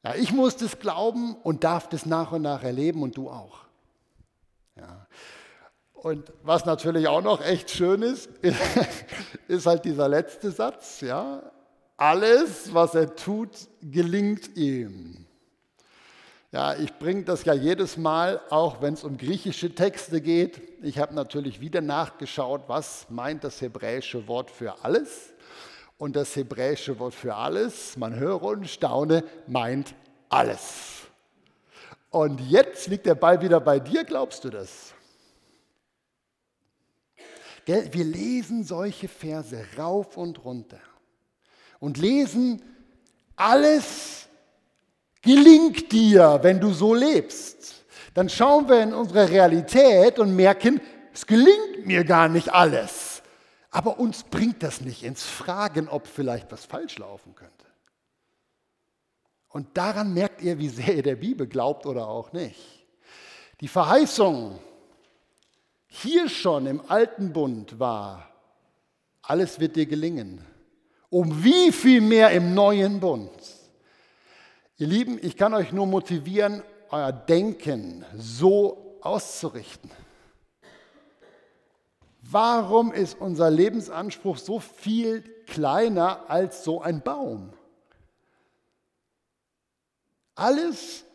Ja, 0.04 0.16
ich 0.16 0.32
muss 0.32 0.56
das 0.56 0.80
glauben 0.80 1.36
und 1.36 1.64
darf 1.64 1.90
das 1.90 2.06
nach 2.06 2.32
und 2.32 2.42
nach 2.42 2.64
erleben 2.64 3.04
und 3.04 3.18
du 3.18 3.30
auch. 3.30 3.66
Ja. 4.76 5.08
Und 5.94 6.32
was 6.44 6.66
natürlich 6.66 7.08
auch 7.10 7.22
noch 7.22 7.42
echt 7.42 7.70
schön 7.72 8.02
ist, 8.02 8.30
ist 9.48 9.66
halt 9.66 9.84
dieser 9.84 10.08
letzte 10.08 10.52
Satz. 10.52 11.02
Ja? 11.02 11.52
Alles, 11.98 12.74
was 12.74 12.96
er 12.96 13.16
tut, 13.16 13.50
gelingt 13.82 14.56
ihm. 14.56 15.26
Ja, 16.52 16.74
ich 16.76 16.98
bringe 16.98 17.24
das 17.24 17.44
ja 17.46 17.54
jedes 17.54 17.98
Mal, 17.98 18.42
auch 18.50 18.82
wenn 18.82 18.94
es 18.96 19.04
um 19.04 19.18
griechische 19.18 19.76
Texte 19.76 20.20
geht. 20.22 20.62
Ich 20.82 20.98
habe 20.98 21.14
natürlich 21.14 21.60
wieder 21.62 21.82
nachgeschaut, 21.82 22.64
was 22.68 23.06
meint 23.10 23.44
das 23.44 23.62
hebräische 23.62 24.28
Wort 24.28 24.50
für 24.50 24.84
alles. 24.84 25.34
Und 26.00 26.16
das 26.16 26.34
hebräische 26.38 26.98
Wort 26.98 27.14
für 27.14 27.36
alles, 27.36 27.98
man 27.98 28.16
höre 28.16 28.42
und 28.42 28.70
staune, 28.70 29.24
meint 29.48 29.94
alles. 30.30 31.02
Und 32.10 32.40
jetzt 32.50 32.88
liegt 32.88 33.06
der 33.06 33.16
Ball 33.16 33.42
wieder 33.42 33.60
bei 33.60 33.80
dir, 33.80 34.06
glaubst 34.06 34.46
du 34.46 34.50
das? 34.50 34.94
Wir 37.66 38.04
lesen 38.04 38.64
solche 38.64 39.08
Verse 39.08 39.64
rauf 39.78 40.16
und 40.18 40.44
runter 40.44 40.80
und 41.80 41.98
lesen, 41.98 42.64
alles 43.36 44.28
gelingt 45.22 45.92
dir, 45.92 46.40
wenn 46.42 46.62
du 46.62 46.72
so 46.72 46.94
lebst. 46.94 47.86
Dann 48.14 48.30
schauen 48.30 48.70
wir 48.70 48.82
in 48.82 48.94
unsere 48.94 49.30
Realität 49.30 50.18
und 50.18 50.34
merken, 50.34 50.80
es 51.14 51.28
gelingt 51.28 51.86
mir 51.86 52.06
gar 52.06 52.30
nicht 52.30 52.52
alles. 52.54 53.09
Aber 53.72 54.00
uns 54.00 54.24
bringt 54.24 54.64
das 54.64 54.82
nicht 54.82 55.04
ins 55.04 55.24
Fragen, 55.24 55.88
ob 55.88 56.08
vielleicht 56.08 56.52
was 56.52 56.66
falsch 56.66 56.98
laufen 56.98 57.36
könnte. 57.36 57.66
Und 59.48 59.78
daran 59.78 60.14
merkt 60.14 60.42
ihr, 60.42 60.60
wie 60.60 60.70
sehr 60.70 60.96
ihr 60.96 61.04
der 61.04 61.16
Bibel 61.16 61.48
glaubt 61.48 61.86
oder 61.86 62.08
auch 62.08 62.32
nicht. 62.34 62.60
Die 63.62 63.68
Verheißung 63.68 64.60
hier 65.88 66.30
schon 66.30 66.68
im 66.68 66.82
alten 66.88 67.34
Bund 67.34 67.80
war, 67.80 68.30
alles 69.22 69.60
wird 69.60 69.76
dir 69.76 69.86
gelingen. 69.86 70.46
Um 71.10 71.44
wie 71.44 71.72
viel 71.72 72.02
mehr 72.02 72.32
im 72.32 72.54
neuen 72.54 73.00
Bund? 73.00 73.32
Ihr 74.78 74.88
Lieben, 74.88 75.20
ich 75.22 75.36
kann 75.36 75.54
euch 75.54 75.72
nur 75.72 75.88
motivieren, 75.88 76.64
euer 76.92 77.12
Denken 77.12 78.06
so 78.16 79.00
auszurichten. 79.02 79.92
Warum 82.32 82.92
ist 82.92 83.20
unser 83.20 83.50
Lebensanspruch 83.50 84.38
so 84.38 84.60
viel 84.60 85.22
kleiner 85.48 86.30
als 86.30 86.64
so 86.64 86.80
ein 86.82 87.02
Baum? 87.02 87.54
Alles, 90.36 91.06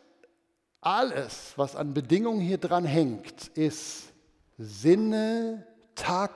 alles, 0.81 1.53
was 1.55 1.75
an 1.75 1.93
Bedingungen 1.93 2.41
hier 2.41 2.57
dran 2.57 2.83
hängt, 2.83 3.47
ist 3.49 4.11
Sinne 4.57 5.65
Tag 5.95 6.33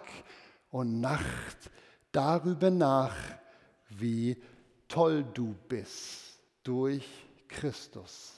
und 0.71 1.01
Nacht 1.01 1.57
darüber 2.11 2.71
nach, 2.71 3.15
wie 3.89 4.41
toll 4.87 5.25
du 5.33 5.55
bist 5.67 6.39
durch 6.63 7.05
Christus. 7.49 8.35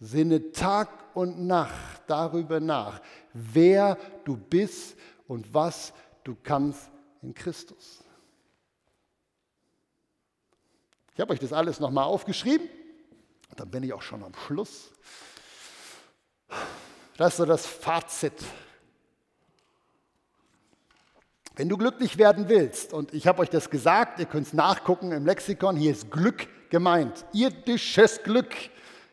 Sinne 0.00 0.52
Tag 0.52 0.88
und 1.14 1.46
Nacht 1.46 2.02
darüber 2.06 2.60
nach, 2.60 3.00
wer 3.34 3.98
du 4.24 4.36
bist 4.36 4.96
und 5.32 5.52
was 5.54 5.92
du 6.24 6.36
kannst 6.42 6.90
in 7.22 7.34
Christus. 7.34 8.04
Ich 11.14 11.20
habe 11.20 11.32
euch 11.32 11.40
das 11.40 11.52
alles 11.52 11.80
nochmal 11.80 12.04
aufgeschrieben. 12.04 12.68
Dann 13.56 13.70
bin 13.70 13.82
ich 13.82 13.92
auch 13.92 14.02
schon 14.02 14.22
am 14.22 14.34
Schluss. 14.34 14.92
Das 17.16 17.32
ist 17.32 17.36
so 17.38 17.44
das 17.44 17.66
Fazit 17.66 18.34
wenn 21.56 21.68
du 21.68 21.76
glücklich 21.76 22.18
werden 22.18 22.48
willst, 22.48 22.92
und 22.92 23.12
ich 23.12 23.26
habe 23.26 23.42
euch 23.42 23.50
das 23.50 23.68
gesagt, 23.68 24.18
ihr 24.18 24.26
könnt 24.26 24.46
es 24.46 24.52
nachgucken 24.52 25.12
im 25.12 25.26
Lexikon, 25.26 25.76
hier 25.76 25.92
ist 25.92 26.10
Glück 26.10 26.48
gemeint, 26.70 27.26
irdisches 27.32 28.22
Glück. 28.22 28.54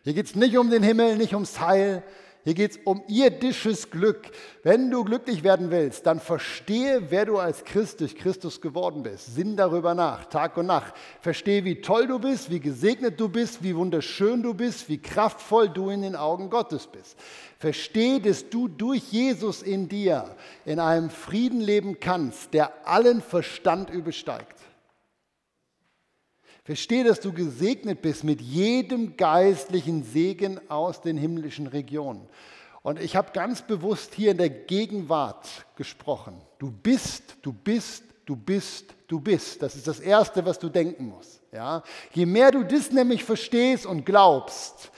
Hier 0.03 0.13
geht 0.13 0.27
es 0.27 0.35
nicht 0.35 0.57
um 0.57 0.69
den 0.69 0.81
Himmel, 0.81 1.17
nicht 1.17 1.33
ums 1.33 1.59
Heil, 1.59 2.01
hier 2.45 2.53
geht 2.53 2.71
es 2.71 2.79
um 2.85 3.03
irdisches 3.07 3.91
Glück. 3.91 4.31
Wenn 4.63 4.89
du 4.89 5.03
glücklich 5.03 5.43
werden 5.43 5.71
willst, 5.71 6.05
dann 6.05 6.21
verstehe, 6.21 7.11
wer 7.11 7.25
du 7.25 7.37
als 7.37 7.65
Christ 7.65 7.99
durch 7.99 8.15
Christus 8.15 8.61
geworden 8.61 9.03
bist. 9.03 9.35
Sinn 9.35 9.57
darüber 9.57 9.93
nach, 9.93 10.25
Tag 10.25 10.55
und 10.55 10.67
Nacht. 10.67 10.93
Verstehe, 11.19 11.65
wie 11.65 11.81
toll 11.81 12.07
du 12.07 12.17
bist, 12.17 12.49
wie 12.49 12.61
gesegnet 12.61 13.19
du 13.19 13.27
bist, 13.27 13.61
wie 13.61 13.75
wunderschön 13.75 14.41
du 14.41 14.53
bist, 14.53 14.87
wie 14.87 14.99
kraftvoll 15.01 15.69
du 15.69 15.89
in 15.89 16.01
den 16.01 16.15
Augen 16.15 16.49
Gottes 16.49 16.87
bist. 16.87 17.17
Verstehe, 17.57 18.21
dass 18.21 18.49
du 18.49 18.69
durch 18.69 19.11
Jesus 19.11 19.61
in 19.61 19.89
dir 19.89 20.33
in 20.65 20.79
einem 20.79 21.09
Frieden 21.09 21.59
leben 21.59 21.99
kannst, 21.99 22.53
der 22.53 22.87
allen 22.87 23.21
Verstand 23.21 23.89
übersteigt. 23.89 24.58
Verstehe, 26.69 27.03
dass 27.03 27.19
du 27.19 27.33
gesegnet 27.33 28.03
bist 28.03 28.23
mit 28.23 28.41
jedem 28.41 29.17
geistlichen 29.17 30.03
Segen 30.03 30.61
aus 30.69 31.01
den 31.01 31.17
himmlischen 31.17 31.65
Regionen. 31.65 32.29
Und 32.83 33.01
ich 33.01 33.15
habe 33.15 33.31
ganz 33.33 33.63
bewusst 33.63 34.13
hier 34.13 34.29
in 34.29 34.37
der 34.37 34.51
Gegenwart 34.51 35.47
gesprochen. 35.75 36.39
Du 36.59 36.69
bist, 36.69 37.37
du 37.41 37.53
bist, 37.53 38.03
du 38.23 38.35
bist, 38.35 38.93
du 39.07 39.19
bist. 39.19 39.63
Das 39.63 39.75
ist 39.75 39.87
das 39.87 39.99
Erste, 39.99 40.45
was 40.45 40.59
du 40.59 40.69
denken 40.69 41.07
musst. 41.07 41.41
Ja? 41.51 41.81
Je 42.13 42.27
mehr 42.27 42.51
du 42.51 42.61
das 42.61 42.91
nämlich 42.91 43.23
verstehst 43.23 43.87
und 43.87 44.05
glaubst, 44.05 44.91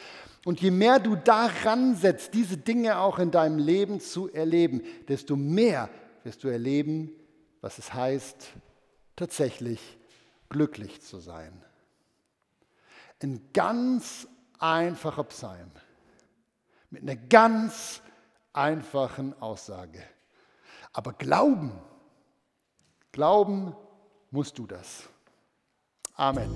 und 0.43 0.59
je 0.59 0.71
mehr 0.71 0.99
du 0.99 1.15
daran 1.15 1.95
setzt, 1.95 2.33
diese 2.33 2.57
Dinge 2.57 2.99
auch 2.99 3.17
in 3.17 3.31
deinem 3.31 3.59
Leben 3.59 4.01
zu 4.01 4.29
erleben, 4.33 4.81
desto 5.07 5.37
mehr 5.37 5.89
wirst 6.25 6.43
du 6.43 6.49
erleben, 6.49 7.11
was 7.61 7.77
es 7.77 7.93
heißt, 7.93 8.49
tatsächlich 9.15 9.79
glücklich 10.51 11.01
zu 11.01 11.19
sein. 11.19 11.63
Ein 13.23 13.41
ganz 13.53 14.27
einfacher 14.59 15.23
Psalm 15.23 15.71
mit 16.89 17.03
einer 17.03 17.15
ganz 17.15 18.01
einfachen 18.53 19.39
Aussage. 19.41 20.03
Aber 20.93 21.13
glauben, 21.13 21.71
glauben 23.11 23.75
musst 24.29 24.59
du 24.59 24.67
das. 24.67 25.07
Amen. 26.15 26.51